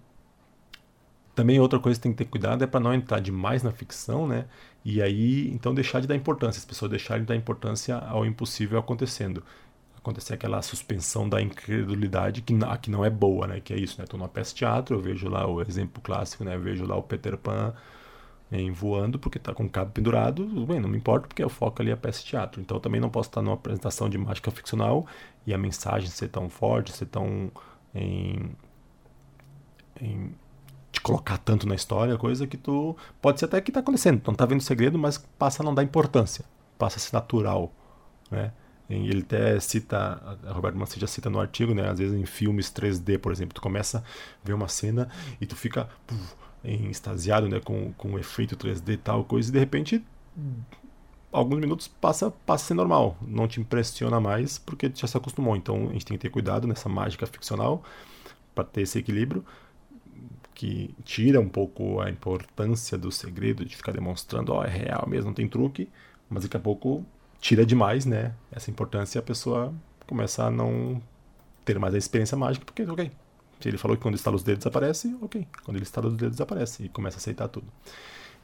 também 1.36 1.60
outra 1.60 1.80
coisa 1.80 2.00
que 2.00 2.04
tem 2.04 2.12
que 2.12 2.18
ter 2.18 2.26
cuidado 2.26 2.64
é 2.64 2.68
para 2.68 2.80
não 2.80 2.92
entrar 2.92 3.20
demais 3.20 3.62
na 3.62 3.72
ficção, 3.72 4.28
né? 4.28 4.46
E 4.84 5.02
aí, 5.02 5.50
então 5.54 5.74
deixar 5.74 6.00
de 6.00 6.08
dar 6.08 6.16
importância, 6.16 6.60
as 6.60 6.66
pessoas 6.66 6.90
deixarem 6.90 7.24
de 7.24 7.28
dar 7.28 7.36
importância 7.36 7.98
ao 7.98 8.26
impossível 8.26 8.80
acontecendo. 8.80 9.44
Acontecer 9.98 10.34
aquela 10.34 10.62
suspensão 10.62 11.28
da 11.28 11.42
incredulidade 11.42 12.42
que, 12.42 12.54
que 12.82 12.90
não 12.90 13.04
é 13.04 13.10
boa, 13.10 13.48
né? 13.48 13.60
Que 13.60 13.74
é 13.74 13.78
isso, 13.78 13.98
né? 13.98 14.06
Estou 14.06 14.18
numa 14.18 14.30
peça 14.30 14.52
de 14.52 14.60
teatro, 14.60 14.96
eu 14.96 15.02
vejo 15.02 15.28
lá 15.30 15.46
o 15.48 15.62
exemplo 15.62 16.02
clássico, 16.02 16.44
né? 16.44 16.56
Eu 16.56 16.62
vejo 16.62 16.86
lá 16.86 16.96
o 16.96 17.04
Peter 17.04 17.38
Pan 17.38 17.74
em 18.52 18.72
voando 18.72 19.20
porque 19.20 19.38
está 19.38 19.54
com 19.54 19.66
o 19.66 19.70
cabo 19.70 19.92
pendurado, 19.92 20.46
bem, 20.66 20.80
não 20.80 20.90
me 20.90 20.98
importa 20.98 21.28
porque 21.28 21.44
o 21.44 21.50
foco 21.50 21.82
ali 21.82 21.92
é 21.92 21.94
a 21.94 21.98
peça 21.98 22.20
de 22.20 22.26
teatro. 22.28 22.62
Então 22.62 22.80
também 22.80 23.00
não 23.02 23.10
posso 23.10 23.30
estar 23.30 23.42
numa 23.42 23.56
apresentação 23.56 24.10
de 24.10 24.18
mágica 24.18 24.50
ficcional 24.52 25.06
e 25.46 25.54
a 25.54 25.58
mensagem 25.58 26.10
ser 26.10 26.30
tão 26.30 26.50
forte, 26.50 26.92
ser 26.94 27.06
tão 27.08 27.52
em, 27.94 28.52
em 30.02 30.32
te 31.00 31.02
colocar 31.02 31.38
tanto 31.38 31.68
na 31.68 31.76
história, 31.76 32.18
coisa 32.18 32.46
que 32.46 32.58
tu 32.58 32.96
pode 33.22 33.40
ser 33.40 33.46
até 33.46 33.62
que 33.62 33.72
está 33.72 33.80
acontecendo, 33.80 34.22
não 34.26 34.34
está 34.34 34.46
vendo 34.46 34.62
segredo, 34.62 35.00
mas 35.00 35.18
passa 35.38 35.64
a 35.64 35.66
não 35.66 35.74
dar 35.74 35.84
importância, 35.84 36.46
passa 36.78 36.98
a 36.98 37.00
ser 37.00 37.14
natural, 37.14 37.72
né? 38.30 38.52
Ele 38.90 39.22
até 39.22 39.60
cita, 39.60 40.40
Roberto 40.48 40.76
Mancini 40.76 41.02
já 41.02 41.08
cita 41.08 41.30
no 41.30 41.40
artigo, 41.40 41.76
né? 41.76 41.90
Às 41.90 42.00
vezes 42.00 42.20
em 42.20 42.26
filmes 42.26 42.72
3D, 42.72 43.20
por 43.20 43.32
exemplo, 43.32 43.54
tu 43.54 43.62
começa 43.62 44.00
a 44.00 44.04
ver 44.44 44.54
uma 44.54 44.68
cena 44.68 45.08
e 45.40 45.46
tu 45.46 45.56
fica 45.56 45.88
puf, 46.08 46.36
em 46.64 46.90
extasiado, 46.90 47.48
né, 47.48 47.60
com, 47.60 47.94
com 47.94 48.14
o 48.14 48.20
efeito 48.20 48.58
3D 48.58 48.94
e 48.94 48.98
tal 48.98 49.24
coisa, 49.24 49.50
e 49.50 49.54
de 49.54 49.60
repente 49.60 50.04
alguns 51.32 51.60
minutos 51.60 51.88
passa, 51.88 52.32
passa 52.32 52.66
a 52.66 52.68
ser 52.70 52.74
normal, 52.74 53.16
não 53.22 53.48
te 53.48 53.62
impressiona 53.62 54.20
mais 54.20 54.58
porque 54.58 54.92
já 54.94 55.08
se 55.08 55.16
acostumou. 55.16 55.56
Então 55.56 55.90
a 55.90 55.94
gente 55.94 56.06
tem 56.06 56.18
que 56.18 56.22
ter 56.22 56.30
cuidado 56.30 56.68
nessa 56.68 56.90
mágica 56.90 57.28
ficcional 57.28 57.84
para 58.56 58.64
ter 58.64 58.82
esse 58.82 58.98
equilíbrio 58.98 59.46
que 60.60 60.94
tira 61.06 61.40
um 61.40 61.48
pouco 61.48 62.02
a 62.02 62.10
importância 62.10 62.98
do 62.98 63.10
segredo 63.14 63.64
de 63.64 63.78
ficar 63.78 63.94
demonstrando, 63.94 64.52
ó, 64.52 64.60
oh, 64.60 64.64
é 64.66 64.68
real 64.68 65.08
mesmo, 65.08 65.28
não 65.28 65.34
tem 65.34 65.48
truque, 65.48 65.88
mas 66.30 66.44
daqui 66.44 66.58
a 66.58 66.60
pouco 66.60 67.06
tira 67.40 67.66
demais, 67.66 68.06
né, 68.06 68.34
essa 68.52 68.70
importância 68.70 69.20
a 69.20 69.22
pessoa 69.22 69.74
começa 70.06 70.44
a 70.44 70.52
não 70.52 71.02
ter 71.64 71.80
mais 71.80 71.96
a 71.96 71.98
experiência 71.98 72.38
mágica, 72.38 72.66
porque, 72.66 72.84
ok, 72.84 73.10
se 73.58 73.70
ele 73.70 73.78
falou 73.78 73.96
que 73.96 74.04
quando 74.04 74.16
estala 74.16 74.36
os 74.36 74.44
dedos 74.44 74.68
aparece, 74.68 75.16
ok. 75.22 75.48
Quando 75.64 75.78
ele 75.78 75.84
estala 75.84 76.08
os 76.08 76.16
dedos 76.16 76.36
desaparece 76.36 76.84
e 76.84 76.90
começa 76.90 77.16
a 77.16 77.20
aceitar 77.20 77.48
tudo. 77.48 77.68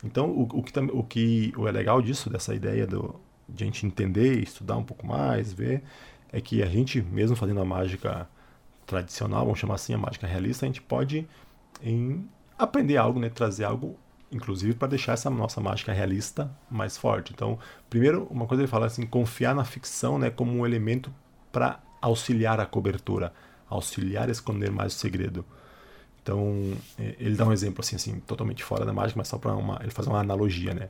Então, 0.01 0.29
o, 0.29 0.43
o, 0.43 0.63
que, 0.63 0.79
o 0.79 1.03
que 1.03 1.53
o 1.57 1.67
é 1.67 1.71
legal 1.73 2.01
disso, 2.01 2.29
dessa 2.29 2.55
ideia 2.55 2.87
do, 2.87 3.19
de 3.49 3.65
a 3.65 3.67
gente 3.67 3.85
entender, 3.85 4.41
estudar 4.41 4.77
um 4.77 4.85
pouco 4.85 5.05
mais, 5.05 5.51
ver, 5.51 5.83
é 6.31 6.39
que 6.39 6.63
a 6.63 6.67
gente, 6.67 7.01
mesmo 7.01 7.35
fazendo 7.35 7.59
a 7.59 7.65
mágica 7.65 8.25
tradicional, 8.85 9.43
vamos 9.43 9.59
chamar 9.59 9.75
assim, 9.75 9.93
a 9.93 9.97
mágica 9.97 10.25
realista, 10.25 10.65
a 10.65 10.67
gente 10.67 10.81
pode 10.81 11.27
em, 11.81 12.27
aprender 12.57 12.97
algo, 12.97 13.19
né, 13.19 13.29
trazer 13.29 13.65
algo, 13.65 13.97
inclusive 14.31 14.73
para 14.73 14.87
deixar 14.89 15.13
essa 15.13 15.29
nossa 15.29 15.61
mágica 15.61 15.93
realista 15.93 16.51
mais 16.69 16.97
forte. 16.97 17.33
Então, 17.33 17.59
primeiro, 17.89 18.27
uma 18.29 18.45
coisa 18.45 18.63
ele 18.63 18.67
fala 18.67 18.85
assim, 18.85 19.05
confiar 19.05 19.53
na 19.55 19.63
ficção, 19.63 20.17
né, 20.17 20.29
como 20.29 20.51
um 20.51 20.65
elemento 20.65 21.13
para 21.51 21.79
auxiliar 22.01 22.59
a 22.59 22.65
cobertura 22.65 23.33
auxiliar 23.69 24.27
a 24.27 24.31
esconder 24.31 24.71
mais 24.71 24.95
o 24.95 24.97
segredo. 24.97 25.45
Então, 26.21 26.73
é, 26.97 27.15
ele 27.19 27.35
dá 27.35 27.45
um 27.45 27.53
exemplo 27.53 27.81
assim, 27.81 27.95
assim 27.95 28.19
totalmente 28.19 28.63
fora 28.63 28.85
da 28.85 28.93
mágica, 28.93 29.17
mas 29.17 29.27
só 29.27 29.37
para 29.37 29.53
ele 29.81 29.91
fazer 29.91 30.09
uma 30.09 30.19
analogia, 30.19 30.73
né? 30.73 30.89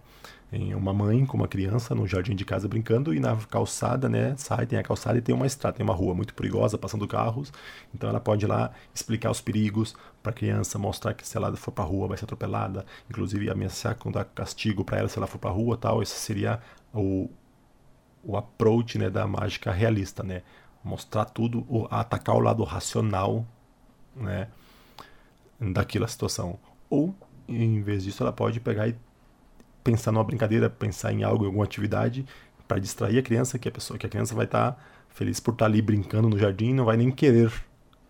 Em 0.52 0.74
uma 0.76 0.94
mãe 0.94 1.26
com 1.26 1.38
uma 1.38 1.48
criança 1.48 1.94
no 1.96 2.08
jardim 2.08 2.36
de 2.36 2.46
casa 2.46 2.68
brincando 2.68 3.14
e 3.14 3.20
na 3.20 3.36
calçada, 3.36 4.08
né? 4.08 4.36
Sai, 4.38 4.66
tem 4.66 4.80
a 4.80 4.84
calçada 4.84 5.18
e 5.18 5.22
tem 5.22 5.34
uma 5.36 5.48
estrada, 5.48 5.78
tem 5.78 5.84
uma 5.84 5.94
rua 5.94 6.14
muito 6.14 6.34
perigosa, 6.34 6.78
passando 6.78 7.08
carros. 7.08 7.52
Então, 7.94 8.10
ela 8.10 8.20
pode 8.20 8.46
ir 8.46 8.48
lá 8.48 8.72
explicar 8.94 9.32
os 9.32 9.42
perigos 9.42 9.96
para 10.24 10.32
a 10.32 10.36
criança, 10.36 10.78
mostrar 10.80 11.14
que 11.14 11.28
se 11.28 11.36
ela 11.36 11.56
for 11.56 11.72
para 11.72 11.84
a 11.84 11.88
rua 11.88 12.08
vai 12.08 12.18
ser 12.18 12.26
atropelada, 12.26 12.86
inclusive 13.10 13.50
ameaçar 13.50 13.96
com 13.96 14.12
dar 14.12 14.26
castigo 14.26 14.84
para 14.86 15.00
ela 15.00 15.10
se 15.10 15.18
ela 15.18 15.28
for 15.28 15.40
para 15.40 15.50
a 15.50 15.54
rua, 15.54 15.78
tal. 15.78 16.02
Esse 16.02 16.16
seria 16.16 16.62
o 16.94 17.30
o 18.28 18.36
approach, 18.38 18.98
né, 18.98 19.08
da 19.08 19.28
mágica 19.28 19.72
realista, 19.72 20.24
né? 20.24 20.42
Mostrar 20.84 21.26
tudo, 21.26 21.88
atacar 21.92 22.36
o 22.36 22.40
lado 22.40 22.64
racional, 22.64 23.46
né? 24.16 24.48
daquela 25.60 26.08
situação. 26.08 26.60
Ou, 26.90 27.16
em 27.48 27.82
vez 27.82 28.04
disso, 28.04 28.24
ela 28.24 28.34
pode 28.34 28.60
pegar 28.60 28.88
e 28.88 28.96
pensar 29.86 30.12
numa 30.12 30.24
brincadeira, 30.24 30.70
pensar 30.70 31.14
em 31.14 31.24
algo, 31.24 31.46
em 31.46 31.48
alguma 31.48 31.64
atividade 31.64 32.26
para 32.68 32.80
distrair 32.80 33.20
a 33.20 33.22
criança, 33.22 33.58
que 33.60 33.70
a 33.70 33.72
pessoa, 33.72 33.98
que 33.98 34.06
a 34.06 34.10
criança 34.10 34.36
vai 34.36 34.46
estar 34.46 34.72
tá 34.72 34.82
feliz 35.10 35.40
por 35.40 35.52
estar 35.52 35.66
tá 35.66 35.72
ali 35.72 35.82
brincando 35.82 36.28
no 36.28 36.38
jardim, 36.38 36.74
não 36.74 36.84
vai 36.84 36.98
nem 36.98 37.12
querer 37.12 37.54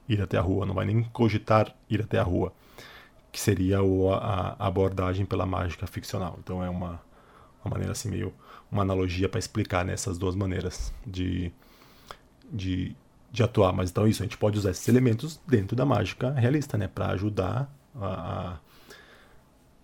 ir 0.08 0.22
até 0.22 0.38
a 0.38 0.42
rua, 0.42 0.66
não 0.66 0.74
vai 0.74 0.86
nem 0.86 1.04
cogitar 1.04 1.76
ir 1.90 2.02
até 2.02 2.18
a 2.18 2.24
rua, 2.24 2.54
que 3.32 3.40
seria 3.40 3.80
a, 3.80 4.68
abordagem 4.68 5.26
pela 5.26 5.46
mágica 5.46 5.86
ficcional. 5.86 6.40
Então 6.42 6.64
é 6.64 6.70
uma, 6.70 7.02
uma 7.64 7.72
maneira 7.72 7.92
assim 7.92 8.10
meio 8.10 8.34
uma 8.72 8.82
analogia 8.82 9.30
para 9.30 9.38
explicar 9.38 9.86
nessas 9.86 10.18
duas 10.18 10.36
maneiras 10.36 10.94
de, 11.06 11.52
de 12.52 12.96
de 13.36 13.44
atuar. 13.44 13.74
Mas 13.74 13.92
então 13.92 14.06
é 14.06 14.10
isso, 14.10 14.24
a 14.24 14.26
gente 14.26 14.38
pode 14.38 14.58
usar 14.58 14.72
esses 14.72 14.88
elementos 14.88 15.40
dentro 15.46 15.76
da 15.76 15.86
mágica 15.86 16.32
realista, 16.32 16.78
né? 16.78 16.88
Para 16.88 17.08
ajudar 17.10 17.70
a, 17.94 18.08
a, 18.08 18.58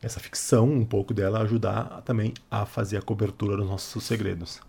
essa 0.01 0.19
ficção, 0.19 0.69
um 0.69 0.85
pouco 0.85 1.13
dela, 1.13 1.41
ajudar 1.41 2.01
também 2.03 2.33
a 2.49 2.65
fazer 2.65 2.97
a 2.97 3.01
cobertura 3.01 3.55
dos 3.55 3.67
nossos 3.67 4.03
segredos. 4.03 4.59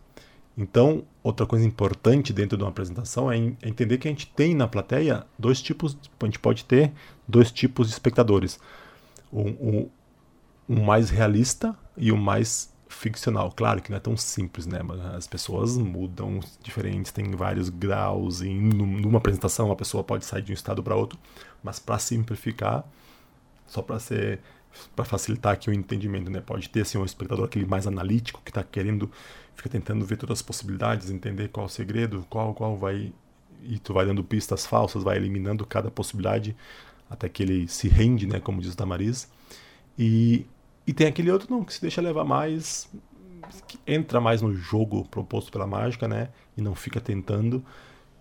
Então, 0.56 1.04
outra 1.22 1.46
coisa 1.46 1.64
importante 1.64 2.32
dentro 2.32 2.58
de 2.58 2.62
uma 2.62 2.70
apresentação 2.70 3.32
é, 3.32 3.38
é 3.38 3.68
entender 3.68 3.96
que 3.96 4.06
a 4.06 4.10
gente 4.10 4.26
tem 4.26 4.54
na 4.54 4.68
plateia 4.68 5.26
dois 5.38 5.62
tipos, 5.62 5.96
a 6.20 6.24
gente 6.26 6.38
pode 6.38 6.64
ter 6.64 6.92
dois 7.26 7.50
tipos 7.50 7.88
de 7.88 7.94
espectadores. 7.94 8.60
Um, 9.32 9.88
mais 10.68 11.10
realista 11.10 11.76
e 11.96 12.12
o 12.12 12.16
mais 12.16 12.72
ficcional. 12.88 13.50
Claro 13.50 13.80
que 13.80 13.90
não 13.90 13.96
é 13.96 14.00
tão 14.00 14.16
simples, 14.16 14.66
né? 14.66 14.80
As 15.16 15.26
pessoas 15.26 15.76
mudam 15.76 16.40
diferentes, 16.62 17.10
tem 17.10 17.30
vários 17.32 17.68
graus. 17.70 18.42
E 18.42 18.50
numa 18.50 19.18
apresentação, 19.18 19.72
a 19.72 19.76
pessoa 19.76 20.04
pode 20.04 20.24
sair 20.24 20.42
de 20.42 20.52
um 20.52 20.54
estado 20.54 20.82
para 20.82 20.94
outro. 20.94 21.18
Mas 21.62 21.78
para 21.78 21.98
simplificar, 21.98 22.84
só 23.66 23.80
para 23.80 23.98
ser 23.98 24.40
para 24.94 25.04
facilitar 25.04 25.52
aqui 25.52 25.70
o 25.70 25.72
entendimento, 25.72 26.30
né? 26.30 26.40
Pode 26.40 26.68
ter 26.68 26.82
assim 26.82 26.98
um 26.98 27.04
espectador 27.04 27.46
aquele 27.46 27.66
mais 27.66 27.86
analítico 27.86 28.40
que 28.44 28.50
está 28.50 28.62
querendo, 28.62 29.10
fica 29.54 29.68
tentando 29.68 30.04
ver 30.04 30.16
todas 30.16 30.38
as 30.38 30.42
possibilidades, 30.42 31.10
entender 31.10 31.48
qual 31.48 31.66
é 31.66 31.68
o 31.68 31.70
segredo, 31.70 32.26
qual 32.28 32.54
qual 32.54 32.76
vai 32.76 33.12
e 33.62 33.78
tu 33.78 33.94
vai 33.94 34.04
dando 34.04 34.24
pistas 34.24 34.66
falsas, 34.66 35.02
vai 35.04 35.16
eliminando 35.16 35.64
cada 35.64 35.90
possibilidade 35.90 36.56
até 37.08 37.28
que 37.28 37.42
ele 37.42 37.68
se 37.68 37.88
rende, 37.88 38.26
né? 38.26 38.40
Como 38.40 38.60
diz 38.60 38.72
o 38.72 38.76
Tamariz. 38.76 39.30
E 39.98 40.46
e 40.86 40.92
tem 40.92 41.06
aquele 41.06 41.30
outro 41.30 41.48
não, 41.50 41.64
que 41.64 41.72
se 41.72 41.80
deixa 41.80 42.00
levar 42.00 42.24
mais, 42.24 42.88
que 43.68 43.78
entra 43.86 44.20
mais 44.20 44.42
no 44.42 44.54
jogo 44.54 45.04
proposto 45.08 45.52
pela 45.52 45.66
mágica, 45.66 46.08
né? 46.08 46.28
E 46.56 46.62
não 46.62 46.74
fica 46.74 47.00
tentando. 47.00 47.64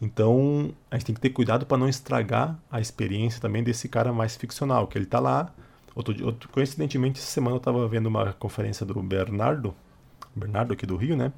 Então 0.01 0.73
a 0.89 0.95
gente 0.95 1.05
tem 1.07 1.15
que 1.15 1.21
ter 1.21 1.29
cuidado 1.29 1.65
para 1.65 1.77
não 1.77 1.87
estragar 1.87 2.59
a 2.71 2.79
experiência 2.79 3.41
também 3.41 3.63
desse 3.63 3.87
cara 3.87 4.13
mais 4.13 4.35
ficcional, 4.35 4.87
que 4.87 4.97
ele 4.97 5.05
tá 5.05 5.19
lá. 5.19 5.53
Outro, 5.93 6.25
outro, 6.25 6.49
coincidentemente, 6.49 7.19
essa 7.19 7.29
semana 7.29 7.55
eu 7.55 7.59
estava 7.59 7.87
vendo 7.87 8.07
uma 8.07 8.33
conferência 8.33 8.85
do 8.85 9.01
Bernardo, 9.01 9.75
Bernardo 10.35 10.73
aqui 10.73 10.85
do 10.85 10.95
Rio, 10.95 11.17
né? 11.17 11.33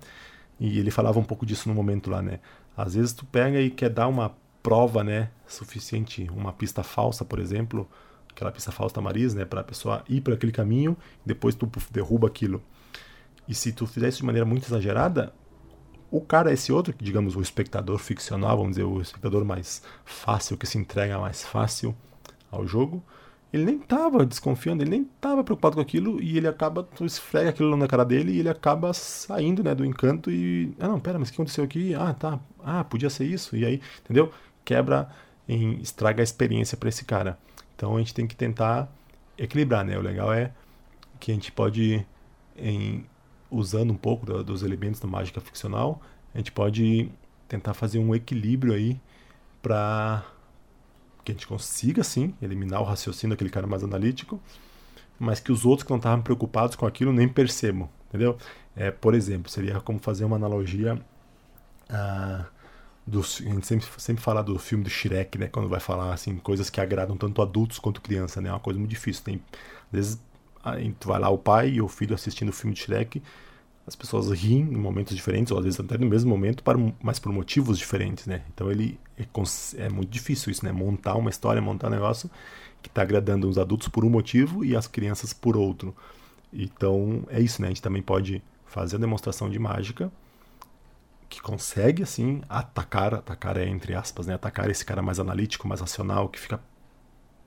E 0.59 0.79
ele 0.79 0.91
falava 0.91 1.19
um 1.19 1.23
pouco 1.23 1.45
disso 1.45 1.67
no 1.67 1.75
momento 1.75 2.09
lá, 2.09 2.21
né? 2.21 2.39
Às 2.77 2.95
vezes 2.95 3.13
tu 3.13 3.25
pega 3.25 3.59
e 3.59 3.69
quer 3.69 3.89
dar 3.89 4.07
uma 4.07 4.35
prova, 4.61 5.03
né, 5.03 5.29
suficiente, 5.45 6.29
uma 6.33 6.53
pista 6.53 6.81
falsa, 6.83 7.25
por 7.25 7.37
exemplo, 7.37 7.87
aquela 8.29 8.51
pista 8.51 8.71
falsa 8.71 8.95
Tamariz, 8.95 9.33
né, 9.33 9.43
para 9.43 9.59
a 9.59 9.63
pessoa 9.63 10.03
ir 10.07 10.21
para 10.21 10.35
aquele 10.35 10.53
caminho, 10.53 10.95
depois 11.25 11.53
tu 11.53 11.69
derruba 11.91 12.27
aquilo. 12.27 12.63
E 13.47 13.53
se 13.53 13.73
tu 13.73 13.85
fizer 13.85 14.07
isso 14.07 14.19
de 14.19 14.25
maneira 14.25 14.45
muito 14.45 14.65
exagerada, 14.65 15.33
o 16.09 16.21
cara, 16.21 16.53
esse 16.53 16.71
outro, 16.71 16.93
digamos, 16.97 17.35
o 17.35 17.41
espectador 17.41 17.97
ficcional, 17.97 18.55
vamos 18.55 18.73
dizer, 18.73 18.83
o 18.83 19.01
espectador 19.01 19.43
mais 19.43 19.81
fácil, 20.05 20.57
que 20.57 20.65
se 20.65 20.77
entrega 20.77 21.19
mais 21.19 21.43
fácil 21.43 21.95
ao 22.49 22.65
jogo, 22.65 23.03
ele 23.53 23.65
nem 23.65 23.75
estava 23.75 24.25
desconfiando, 24.25 24.81
ele 24.81 24.89
nem 24.89 25.01
estava 25.03 25.43
preocupado 25.43 25.75
com 25.75 25.81
aquilo 25.81 26.21
e 26.21 26.37
ele 26.37 26.47
acaba, 26.47 26.81
tu 26.81 27.05
esfrega 27.05 27.51
aquilo 27.51 27.77
na 27.77 27.87
cara 27.87 28.03
dele 28.03 28.31
e 28.31 28.39
ele 28.39 28.49
acaba 28.49 28.91
saindo, 28.93 29.63
né, 29.63 29.75
do 29.75 29.85
encanto 29.85 30.31
e, 30.31 30.73
ah, 30.79 30.87
não, 30.87 30.99
pera, 30.99 31.19
mas 31.19 31.29
o 31.29 31.31
que 31.31 31.35
aconteceu 31.35 31.63
aqui? 31.63 31.93
Ah, 31.93 32.15
tá, 32.15 32.39
ah, 32.63 32.83
podia 32.83 33.11
ser 33.11 33.25
isso, 33.25 33.55
e 33.55 33.63
aí, 33.63 33.79
entendeu? 34.03 34.31
Quebra, 34.65 35.07
em, 35.47 35.79
estraga 35.81 36.21
a 36.21 36.23
experiência 36.23 36.75
para 36.75 36.89
esse 36.89 37.05
cara. 37.05 37.37
Então 37.75 37.95
a 37.95 37.99
gente 37.99 38.13
tem 38.13 38.25
que 38.25 38.35
tentar 38.35 38.91
equilibrar, 39.37 39.85
né? 39.85 39.97
O 39.99 40.01
legal 40.01 40.33
é 40.33 40.51
que 41.19 41.31
a 41.31 41.35
gente 41.35 41.51
pode, 41.51 42.03
em, 42.57 43.05
usando 43.51 43.91
um 43.91 43.97
pouco 43.97 44.25
do, 44.25 44.43
dos 44.43 44.63
elementos 44.63 44.99
da 44.99 45.07
mágica 45.07 45.39
ficcional, 45.39 46.01
a 46.33 46.39
gente 46.39 46.51
pode 46.51 47.09
tentar 47.47 47.75
fazer 47.75 47.99
um 47.99 48.15
equilíbrio 48.15 48.73
aí 48.73 48.99
para 49.61 50.25
que 51.23 51.31
a 51.31 51.35
gente 51.35 51.47
consiga, 51.47 52.03
sim, 52.03 52.33
eliminar 52.41 52.81
o 52.81 52.83
raciocínio 52.83 53.35
daquele 53.35 53.49
cara 53.49 53.67
mais 53.67 53.83
analítico, 53.83 54.41
mas 55.19 55.39
que 55.39 55.51
os 55.51 55.65
outros 55.65 55.85
que 55.85 55.91
não 55.91 55.97
estavam 55.97 56.21
preocupados 56.21 56.75
com 56.75 56.85
aquilo 56.85 57.13
nem 57.13 57.27
percebam, 57.27 57.89
entendeu? 58.09 58.37
É, 58.75 58.91
por 58.91 59.13
exemplo, 59.13 59.51
seria 59.51 59.79
como 59.79 59.99
fazer 59.99 60.25
uma 60.25 60.35
analogia 60.35 60.99
a 61.89 62.45
do, 63.05 63.19
a 63.19 63.23
gente 63.23 63.67
sempre, 63.67 63.85
sempre 63.97 64.23
fala 64.23 64.41
do 64.41 64.57
filme 64.57 64.83
do 64.83 64.89
Shrek, 64.89 65.37
né? 65.37 65.47
Quando 65.47 65.67
vai 65.67 65.79
falar 65.79 66.13
assim, 66.13 66.37
coisas 66.37 66.69
que 66.69 66.79
agradam 66.79 67.17
tanto 67.17 67.41
adultos 67.41 67.79
quanto 67.79 68.01
criança, 68.01 68.41
né? 68.41 68.49
É 68.49 68.51
uma 68.51 68.59
coisa 68.59 68.79
muito 68.79 68.89
difícil. 68.89 69.23
Tem, 69.23 69.41
às 69.87 69.91
vezes 69.91 70.21
tu 70.99 71.07
vai 71.07 71.19
lá 71.19 71.29
o 71.29 71.37
pai 71.37 71.69
e 71.71 71.81
o 71.81 71.87
filho 71.87 72.15
assistindo 72.15 72.49
o 72.49 72.53
filme 72.53 72.73
de 72.73 72.81
Shrek, 72.81 73.21
as 73.85 73.95
pessoas 73.95 74.29
riem 74.31 74.61
em 74.61 74.77
momentos 74.77 75.15
diferentes, 75.15 75.51
ou 75.51 75.57
às 75.57 75.65
vezes 75.65 75.79
até 75.79 75.97
no 75.97 76.05
mesmo 76.05 76.29
momento, 76.29 76.63
para, 76.63 76.77
mas 77.01 77.19
por 77.19 77.31
motivos 77.31 77.77
diferentes, 77.77 78.25
né? 78.25 78.43
Então 78.53 78.71
ele 78.71 78.99
é, 79.17 79.25
é 79.77 79.89
muito 79.89 80.09
difícil 80.09 80.51
isso, 80.51 80.65
né? 80.65 80.71
Montar 80.71 81.15
uma 81.15 81.29
história, 81.29 81.61
montar 81.61 81.87
um 81.87 81.91
negócio 81.91 82.29
que 82.81 82.89
está 82.89 83.01
agradando 83.01 83.47
os 83.47 83.57
adultos 83.57 83.87
por 83.87 84.05
um 84.05 84.09
motivo 84.09 84.63
e 84.63 84.75
as 84.75 84.87
crianças 84.87 85.33
por 85.33 85.57
outro. 85.57 85.95
Então 86.51 87.23
é 87.29 87.41
isso, 87.41 87.61
né? 87.61 87.67
A 87.67 87.71
gente 87.71 87.81
também 87.81 88.01
pode 88.01 88.41
fazer 88.65 88.95
a 88.95 88.99
demonstração 88.99 89.49
de 89.49 89.59
mágica 89.59 90.11
que 91.27 91.41
consegue, 91.41 92.03
assim, 92.03 92.41
atacar, 92.47 93.15
atacar 93.15 93.57
é 93.57 93.67
entre 93.67 93.95
aspas, 93.95 94.27
né? 94.27 94.35
Atacar 94.35 94.69
esse 94.69 94.85
cara 94.85 95.01
mais 95.01 95.19
analítico, 95.19 95.67
mais 95.67 95.81
racional, 95.81 96.29
que 96.29 96.39
fica 96.39 96.59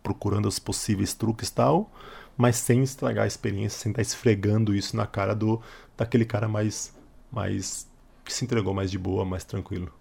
procurando 0.03 0.47
os 0.47 0.59
possíveis 0.59 1.15
truques 1.15 1.49
e 1.49 1.53
tal, 1.53 1.91
mas 2.37 2.57
sem 2.57 2.83
estragar 2.83 3.25
a 3.25 3.27
experiência, 3.27 3.79
sem 3.79 3.91
estar 3.91 4.03
esfregando 4.03 4.75
isso 4.75 4.97
na 4.97 5.07
cara 5.07 5.35
do 5.35 5.61
daquele 5.97 6.25
cara 6.25 6.49
mais, 6.49 6.95
mais 7.31 7.89
que 8.25 8.33
se 8.33 8.45
entregou 8.45 8.75
mais 8.75 8.91
de 8.91 8.99
boa, 8.99 9.25
mais 9.25 9.45
tranquilo. 9.45 9.93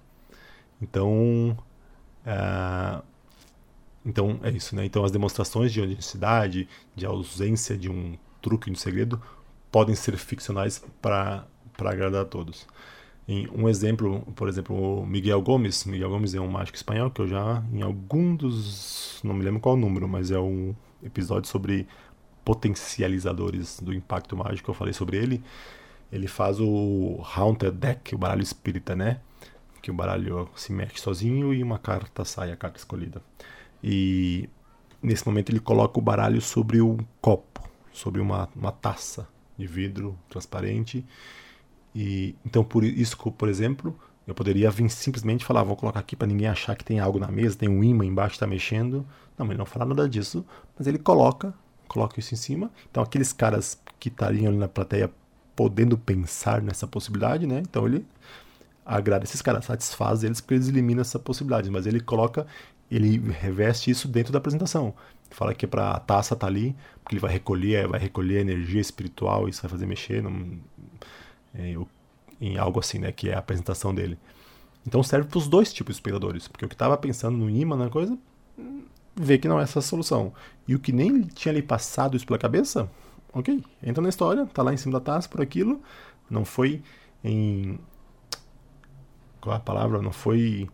Então, 0.82 1.58
é, 2.26 3.02
então 4.06 4.40
é 4.44 4.52
isso, 4.52 4.76
né? 4.76 4.86
Então 4.86 5.04
as 5.04 5.12
demonstrações 5.12 5.72
de 5.72 5.82
honestidade, 5.82 6.68
de 6.96 7.06
ausência 7.06 7.78
de 7.78 7.90
um 7.90 8.18
truque, 8.42 8.66
de 8.66 8.74
um 8.74 8.80
segredo, 8.80 9.22
podem 9.72 9.96
ser 9.96 10.18
ficcionais 10.18 10.84
para 11.02 11.48
agradar 11.80 12.22
a 12.22 12.26
todos. 12.26 12.68
Em 13.28 13.48
um 13.50 13.68
exemplo, 13.68 14.22
por 14.36 14.48
exemplo, 14.48 15.02
o 15.02 15.06
Miguel 15.06 15.42
Gomes. 15.42 15.84
Miguel 15.86 16.10
Gomes 16.10 16.36
é 16.36 16.40
um 16.40 16.48
mágico 16.48 16.76
espanhol 16.78 17.10
que 17.10 17.22
eu 17.22 17.28
já, 17.28 17.64
em 17.74 17.82
algum 17.82 18.36
dos. 18.36 19.20
Não 19.24 19.34
me 19.34 19.44
lembro 19.44 19.60
qual 19.60 19.76
número, 19.76 20.08
mas 20.08 20.30
é 20.30 20.40
um 20.40 20.76
episódio 21.04 21.50
sobre 21.50 21.88
potencializadores 22.44 23.80
do 23.80 23.92
impacto 23.92 24.38
mágico. 24.38 24.70
Eu 24.70 24.76
falei 24.76 24.94
sobre 24.94 25.18
ele. 25.18 25.44
Ele 26.12 26.28
faz 26.28 26.60
o 26.60 27.22
Haunted 27.36 27.72
Deck, 27.78 28.16
o 28.16 28.18
baralho 28.18 28.42
espírita, 28.42 28.96
né? 28.96 29.20
Que 29.82 29.92
o 29.92 29.94
baralho 29.94 30.50
se 30.56 30.72
mexe 30.72 31.00
sozinho 31.00 31.54
e 31.54 31.62
uma 31.62 31.78
carta 31.78 32.24
sai, 32.26 32.52
a 32.52 32.58
carta 32.58 32.78
escolhida. 32.78 33.22
E 33.84 34.50
nesse 35.02 35.26
momento 35.26 35.52
ele 35.52 35.60
coloca 35.60 36.00
o 36.00 36.02
baralho 36.02 36.42
sobre 36.42 36.82
um 36.82 36.98
copo, 37.22 37.62
sobre 37.92 38.22
uma, 38.22 38.50
uma 38.56 38.72
taça 38.72 39.28
de 39.58 39.68
vidro 39.68 40.18
transparente 40.30 41.06
e 41.96 42.36
então 42.46 42.64
por 42.64 42.84
isso, 42.84 43.16
por 43.32 43.48
exemplo, 43.48 43.98
eu 44.28 44.36
poderia 44.36 44.70
vir 44.70 44.90
simplesmente 44.90 45.46
falar, 45.46 45.64
vou 45.64 45.78
colocar 45.78 46.02
aqui 46.02 46.16
para 46.16 46.28
ninguém 46.28 46.48
achar 46.48 46.76
que 46.76 46.84
tem 46.84 47.00
algo 47.00 47.18
na 47.18 47.30
mesa, 47.30 47.58
tem 47.58 47.70
um 47.70 47.84
imã 47.84 48.06
embaixo 48.06 48.36
está 48.36 48.46
mexendo. 48.46 49.06
Não, 49.38 49.46
ele 49.46 49.58
não 49.58 49.66
fala 49.66 49.86
nada 49.86 50.10
disso, 50.10 50.46
mas 50.78 50.88
ele 50.88 51.00
coloca, 51.00 51.54
coloca 51.88 52.20
isso 52.20 52.34
em 52.34 52.38
cima. 52.38 52.70
Então 52.92 53.02
aqueles 53.02 53.32
caras 53.32 53.82
que 53.98 54.10
estariam 54.10 54.50
ali 54.50 54.58
na 54.58 54.68
plateia 54.68 55.10
podendo 55.56 55.98
pensar 55.98 56.62
nessa 56.62 56.88
possibilidade, 56.88 57.48
né? 57.48 57.60
Então 57.60 57.86
ele 57.88 58.06
agrada 58.86 59.24
esses 59.24 59.42
caras, 59.42 59.66
satisfaz 59.66 60.24
eles 60.24 60.42
porque 60.42 60.56
eles 60.56 60.68
eliminam 60.68 61.02
essa 61.02 61.18
possibilidade, 61.18 61.70
mas 61.72 61.88
ele 61.88 62.00
coloca 62.00 62.46
ele 62.90 63.18
reveste 63.32 63.90
isso 63.90 64.08
dentro 64.08 64.32
da 64.32 64.38
apresentação. 64.38 64.94
Fala 65.32 65.54
que 65.54 65.66
é 65.66 65.68
para 65.68 65.92
a 65.92 66.00
taça 66.00 66.36
tá 66.36 66.48
ali, 66.48 66.76
porque 67.04 67.16
ele 67.16 67.20
vai 67.20 67.32
recolher, 67.32 67.88
vai 67.88 68.00
recolher 68.00 68.42
energia 68.42 68.80
espiritual, 68.80 69.50
isso 69.50 69.62
vai 69.62 69.72
fazer 69.72 69.86
mexer 69.86 70.22
num, 70.22 70.60
em, 71.56 71.76
é, 71.76 71.86
em 72.40 72.58
algo 72.58 72.80
assim, 72.80 73.00
né, 73.00 73.12
que 73.12 73.30
é 73.30 73.34
a 73.34 73.40
apresentação 73.40 73.94
dele. 73.94 74.18
Então 74.86 75.02
serve 75.02 75.28
para 75.28 75.38
os 75.38 75.48
dois 75.48 75.74
tipos 75.74 75.96
de 75.96 75.98
espectadores, 75.98 76.48
porque 76.48 76.66
o 76.66 76.70
que 76.70 76.76
estava 76.76 76.96
pensando 76.96 77.38
no 77.38 77.50
imã 77.50 77.76
na 77.76 77.90
coisa, 77.90 78.18
vê 79.16 79.38
que 79.38 79.48
não 79.48 79.60
é 79.60 79.64
essa 79.64 79.80
a 79.80 79.82
solução. 79.82 80.32
E 80.68 80.76
o 80.76 80.80
que 80.80 80.92
nem 80.92 81.24
tinha 81.24 81.54
lhe 81.54 81.62
passado 81.62 82.16
isso 82.16 82.26
pela 82.26 82.38
cabeça, 82.38 82.90
ok, 83.36 83.62
entra 83.84 84.02
na 84.02 84.10
história, 84.10 84.46
tá 84.48 84.64
lá 84.64 84.74
em 84.74 84.78
cima 84.78 84.94
da 84.94 85.02
taça 85.02 85.28
por 85.28 85.42
aquilo, 85.42 85.82
não 86.30 86.46
foi 86.46 86.82
em 87.24 87.78
qual 89.42 89.54
é 89.54 89.58
a 89.58 89.62
palavra, 89.62 90.02
não 90.02 90.12
foi 90.12 90.70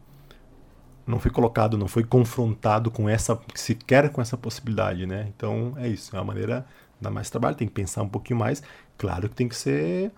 não 1.07 1.19
foi 1.19 1.31
colocado, 1.31 1.77
não 1.77 1.87
foi 1.87 2.03
confrontado 2.03 2.91
com 2.91 3.09
essa 3.09 3.37
sequer 3.55 4.11
com 4.11 4.21
essa 4.21 4.37
possibilidade, 4.37 5.07
né? 5.07 5.27
Então 5.35 5.73
é 5.77 5.87
isso, 5.87 6.15
é 6.15 6.19
uma 6.19 6.25
maneira 6.25 6.65
dá 7.01 7.09
mais 7.09 7.29
trabalho, 7.31 7.55
tem 7.55 7.67
que 7.67 7.73
pensar 7.73 8.03
um 8.03 8.09
pouquinho 8.09 8.39
mais. 8.39 8.61
Claro 8.97 9.27
que 9.27 9.35
tem 9.35 9.49
que 9.49 9.55
ser 9.55 10.11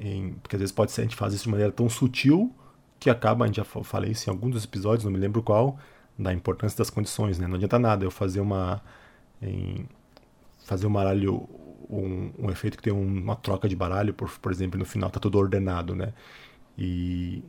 em, 0.00 0.32
porque 0.42 0.56
às 0.56 0.60
vezes 0.60 0.74
pode 0.74 0.90
ser 0.90 1.02
a 1.02 1.04
gente 1.04 1.16
faz 1.16 1.32
isso 1.34 1.44
de 1.44 1.50
maneira 1.50 1.72
tão 1.72 1.88
sutil 1.88 2.52
que 2.98 3.08
acaba, 3.08 3.44
a 3.44 3.46
gente 3.46 3.56
já 3.56 3.64
falei 3.64 4.10
isso 4.10 4.28
em 4.28 4.32
alguns 4.32 4.52
dos 4.52 4.64
episódios, 4.64 5.04
não 5.04 5.12
me 5.12 5.18
lembro 5.18 5.42
qual, 5.42 5.78
da 6.18 6.32
importância 6.32 6.76
das 6.76 6.90
condições, 6.90 7.38
né? 7.38 7.46
Não 7.46 7.54
adianta 7.56 7.78
nada 7.78 8.04
eu 8.04 8.10
fazer 8.10 8.40
uma 8.40 8.82
em, 9.40 9.86
fazer 10.66 10.86
um 10.86 10.92
baralho 10.92 11.48
um, 11.88 12.32
um, 12.38 12.50
efeito 12.50 12.76
que 12.76 12.82
tem 12.82 12.92
uma 12.92 13.36
troca 13.36 13.68
de 13.68 13.76
baralho, 13.76 14.12
por, 14.14 14.30
por 14.38 14.52
exemplo, 14.52 14.78
no 14.78 14.84
final 14.84 15.10
tá 15.10 15.20
tudo 15.20 15.38
ordenado, 15.38 15.94
né? 15.94 16.12
E 16.76 17.42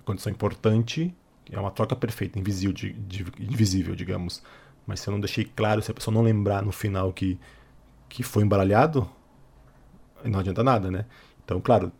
a 0.00 0.02
condição 0.04 0.32
importante 0.32 1.14
é 1.50 1.58
uma 1.58 1.70
troca 1.70 1.94
perfeita, 1.94 2.38
invisível, 2.38 2.72
de, 2.72 2.92
de, 2.92 3.24
invisível, 3.40 3.94
digamos. 3.94 4.42
Mas 4.86 5.00
se 5.00 5.08
eu 5.08 5.12
não 5.12 5.20
deixei 5.20 5.44
claro, 5.44 5.80
se 5.82 5.90
a 5.90 5.94
pessoa 5.94 6.12
não 6.12 6.22
lembrar 6.22 6.62
no 6.62 6.72
final 6.72 7.12
que, 7.12 7.38
que 8.08 8.22
foi 8.22 8.42
embaralhado, 8.44 9.08
não 10.24 10.40
adianta 10.40 10.62
nada, 10.62 10.90
né? 10.90 11.06
Então, 11.44 11.60
claro, 11.60 11.92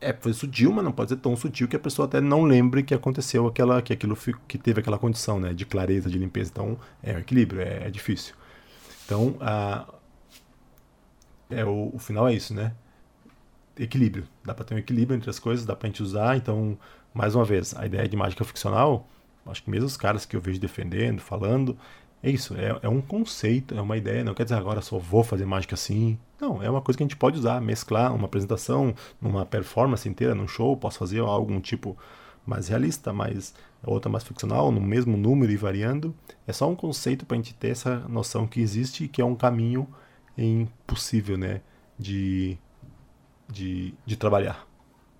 é 0.00 0.12
foi 0.12 0.32
sutil, 0.32 0.72
mas 0.72 0.84
não 0.84 0.92
pode 0.92 1.10
ser 1.10 1.16
tão 1.16 1.36
sutil 1.36 1.68
que 1.68 1.76
a 1.76 1.78
pessoa 1.78 2.06
até 2.06 2.20
não 2.20 2.44
lembre 2.44 2.82
que 2.82 2.94
aconteceu 2.94 3.46
aquela, 3.46 3.80
que 3.82 3.92
aquilo 3.92 4.16
que 4.46 4.58
teve 4.58 4.80
aquela 4.80 4.98
condição, 4.98 5.40
né, 5.40 5.52
de 5.54 5.64
clareza, 5.64 6.08
de 6.08 6.18
limpeza. 6.18 6.50
Então, 6.52 6.78
é 7.02 7.14
um 7.14 7.18
equilíbrio, 7.18 7.60
é, 7.60 7.86
é 7.86 7.90
difícil. 7.90 8.34
Então, 9.04 9.36
a, 9.40 9.86
é 11.50 11.64
o, 11.64 11.90
o 11.94 11.98
final 11.98 12.28
é 12.28 12.34
isso, 12.34 12.54
né? 12.54 12.72
Equilíbrio. 13.78 14.26
Dá 14.44 14.54
para 14.54 14.64
ter 14.64 14.74
um 14.74 14.78
equilíbrio 14.78 15.16
entre 15.16 15.30
as 15.30 15.38
coisas, 15.38 15.64
dá 15.64 15.76
para 15.76 15.88
gente 15.88 16.02
usar. 16.02 16.36
Então, 16.36 16.78
mais 17.12 17.34
uma 17.34 17.44
vez, 17.44 17.74
a 17.76 17.86
ideia 17.86 18.08
de 18.08 18.16
mágica 18.16 18.44
ficcional, 18.44 19.06
acho 19.46 19.62
que 19.62 19.70
mesmo 19.70 19.86
os 19.86 19.96
caras 19.96 20.24
que 20.24 20.34
eu 20.36 20.40
vejo 20.40 20.60
defendendo, 20.60 21.20
falando, 21.20 21.76
é 22.22 22.30
isso, 22.30 22.54
é, 22.56 22.78
é, 22.82 22.88
um 22.88 23.00
conceito, 23.00 23.74
é 23.74 23.80
uma 23.80 23.96
ideia, 23.96 24.24
não 24.24 24.34
quer 24.34 24.44
dizer 24.44 24.56
agora 24.56 24.80
só 24.80 24.98
vou 24.98 25.22
fazer 25.22 25.44
mágica 25.44 25.74
assim. 25.74 26.18
Não, 26.40 26.62
é 26.62 26.68
uma 26.68 26.80
coisa 26.80 26.96
que 26.96 27.04
a 27.04 27.06
gente 27.06 27.16
pode 27.16 27.38
usar, 27.38 27.60
mesclar 27.60 28.14
uma 28.14 28.26
apresentação, 28.26 28.94
numa 29.20 29.46
performance 29.46 30.08
inteira, 30.08 30.34
num 30.34 30.48
show, 30.48 30.76
posso 30.76 30.98
fazer 30.98 31.20
algum 31.20 31.60
tipo 31.60 31.96
mais 32.44 32.68
realista, 32.68 33.12
mais 33.12 33.54
outra 33.84 34.10
mais 34.10 34.24
ficcional, 34.24 34.72
no 34.72 34.80
mesmo 34.80 35.16
número 35.16 35.52
e 35.52 35.56
variando. 35.56 36.14
É 36.46 36.52
só 36.52 36.68
um 36.68 36.74
conceito 36.74 37.24
para 37.26 37.36
a 37.36 37.38
gente 37.38 37.54
ter 37.54 37.68
essa 37.68 38.00
noção 38.08 38.46
que 38.46 38.60
existe 38.60 39.04
e 39.04 39.08
que 39.08 39.20
é 39.20 39.24
um 39.24 39.34
caminho 39.34 39.86
impossível, 40.44 41.36
né, 41.36 41.60
de, 41.98 42.58
de, 43.48 43.94
de 44.04 44.16
trabalhar. 44.16 44.66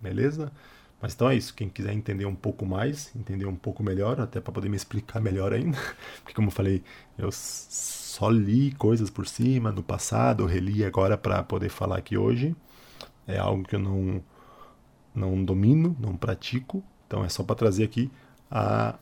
Beleza? 0.00 0.52
Mas 1.00 1.14
então 1.14 1.28
é 1.28 1.36
isso. 1.36 1.54
Quem 1.54 1.68
quiser 1.68 1.92
entender 1.92 2.26
um 2.26 2.34
pouco 2.34 2.66
mais, 2.66 3.14
entender 3.16 3.46
um 3.46 3.56
pouco 3.56 3.82
melhor, 3.82 4.20
até 4.20 4.40
para 4.40 4.52
poder 4.52 4.68
me 4.68 4.76
explicar 4.76 5.20
melhor 5.20 5.52
ainda, 5.52 5.78
porque 6.22 6.34
como 6.34 6.48
eu 6.48 6.52
falei, 6.52 6.82
eu 7.18 7.30
só 7.32 8.28
li 8.30 8.72
coisas 8.72 9.10
por 9.10 9.26
cima 9.26 9.70
no 9.72 9.82
passado, 9.82 10.46
reli 10.46 10.84
agora 10.84 11.16
para 11.18 11.42
poder 11.42 11.68
falar 11.68 11.98
aqui 11.98 12.16
hoje. 12.16 12.56
É 13.26 13.38
algo 13.38 13.64
que 13.64 13.76
eu 13.76 13.80
não 13.80 14.22
não 15.14 15.44
domino, 15.44 15.96
não 15.98 16.16
pratico. 16.16 16.84
Então 17.06 17.24
é 17.24 17.28
só 17.28 17.42
para 17.42 17.56
trazer 17.56 17.84
aqui 17.84 18.10
a 18.50 18.98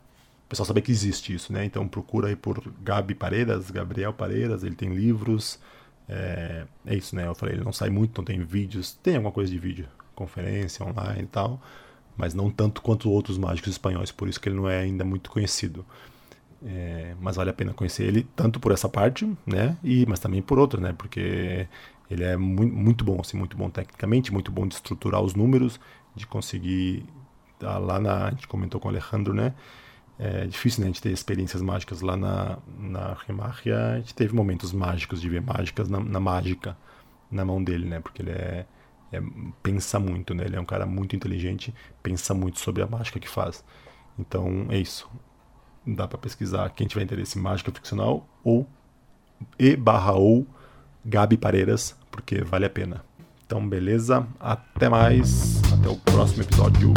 o 0.46 0.48
pessoal 0.48 0.66
saber 0.66 0.83
que 0.83 0.92
existe 0.92 1.35
isso, 1.35 1.53
né? 1.53 1.64
Então 1.64 1.88
procura 1.88 2.29
aí 2.29 2.37
por 2.37 2.62
Gabi 2.83 3.14
Pareiras, 3.14 3.70
Gabriel 3.70 4.12
Pareiras, 4.12 4.62
ele 4.62 4.77
tem 4.77 4.94
livros. 4.94 5.59
É, 6.08 6.66
é 6.86 6.94
isso, 6.94 7.16
né? 7.16 7.26
Eu 7.26 7.34
falei, 7.34 7.54
ele 7.56 7.64
não 7.64 7.72
sai 7.72 7.90
muito, 7.90 8.18
não 8.18 8.24
tem 8.24 8.42
vídeos, 8.42 8.92
tem 9.02 9.16
alguma 9.16 9.32
coisa 9.32 9.50
de 9.50 9.58
vídeo, 9.58 9.88
conferência 10.14 10.84
online 10.84 11.22
e 11.22 11.26
tal, 11.26 11.60
mas 12.16 12.34
não 12.34 12.50
tanto 12.50 12.82
quanto 12.82 13.10
outros 13.10 13.38
mágicos 13.38 13.72
espanhóis, 13.72 14.12
por 14.12 14.28
isso 14.28 14.40
que 14.40 14.48
ele 14.48 14.56
não 14.56 14.68
é 14.68 14.80
ainda 14.80 15.04
muito 15.04 15.30
conhecido. 15.30 15.84
É, 16.66 17.14
mas 17.20 17.36
vale 17.36 17.50
a 17.50 17.52
pena 17.52 17.74
conhecer 17.74 18.04
ele 18.04 18.26
tanto 18.34 18.58
por 18.58 18.72
essa 18.72 18.88
parte, 18.88 19.30
né? 19.46 19.76
E 19.84 20.06
mas 20.06 20.18
também 20.20 20.40
por 20.42 20.58
outra, 20.58 20.80
né? 20.80 20.94
Porque 20.96 21.68
ele 22.10 22.24
é 22.24 22.36
muito, 22.36 22.74
muito 22.74 23.04
bom, 23.04 23.20
assim, 23.20 23.36
muito 23.36 23.56
bom 23.56 23.68
tecnicamente, 23.70 24.32
muito 24.32 24.50
bom 24.50 24.66
de 24.66 24.74
estruturar 24.74 25.20
os 25.22 25.34
números, 25.34 25.80
de 26.14 26.26
conseguir 26.26 27.04
tá 27.58 27.78
lá 27.78 28.00
na 28.00 28.26
a 28.26 28.30
gente 28.30 28.48
comentou 28.48 28.80
com 28.80 28.88
o 28.88 28.90
Alejandro, 28.90 29.34
né? 29.34 29.54
É 30.18 30.46
difícil 30.46 30.81
né, 30.81 30.87
a 30.87 30.88
gente 30.88 31.03
ter 31.03 31.11
experiências 31.11 31.61
mágicas 31.61 32.00
lá 32.00 32.16
na, 32.16 32.59
na 32.79 33.16
Remarria. 33.27 33.94
A 33.94 33.98
gente 33.98 34.14
teve 34.14 34.35
momentos 34.35 34.72
mágicos 34.72 35.20
de 35.20 35.29
ver 35.29 35.42
mágicas 35.42 35.88
na, 35.88 35.98
na 36.00 36.20
mágica 36.20 36.77
na 37.31 37.44
mão 37.44 37.62
dele, 37.62 37.85
né? 37.87 38.00
Porque 38.00 38.22
ele 38.22 38.31
é 38.31 38.66
é, 39.14 39.22
pensa 39.62 39.98
muito, 39.98 40.35
né? 40.35 40.44
Ele 40.44 40.57
é 40.57 40.61
um 40.61 40.64
cara 40.64 40.85
muito 40.85 41.14
inteligente, 41.14 41.72
pensa 42.03 42.35
muito 42.35 42.59
sobre 42.59 42.83
a 42.83 42.87
mágica 42.87 43.20
que 43.20 43.29
faz. 43.29 43.64
Então 44.18 44.66
é 44.70 44.79
isso. 44.79 45.09
Dá 45.87 46.09
para 46.09 46.18
pesquisar 46.18 46.70
quem 46.70 46.87
tiver 46.87 47.05
interesse 47.05 47.38
em 47.38 47.42
mágica 47.42 47.70
ficcional 47.70 48.27
ou 48.42 48.66
e 49.59 49.77
barra 49.77 50.12
ou 50.12 50.46
Gabi 51.05 51.37
Pareiras, 51.37 51.96
porque 52.11 52.42
vale 52.42 52.64
a 52.64 52.70
pena. 52.70 53.05
Então 53.46 53.66
beleza, 53.66 54.27
até 54.40 54.88
mais, 54.88 55.62
até 55.72 55.88
o 55.88 55.96
próximo 55.96 56.42
episódio. 56.42 56.92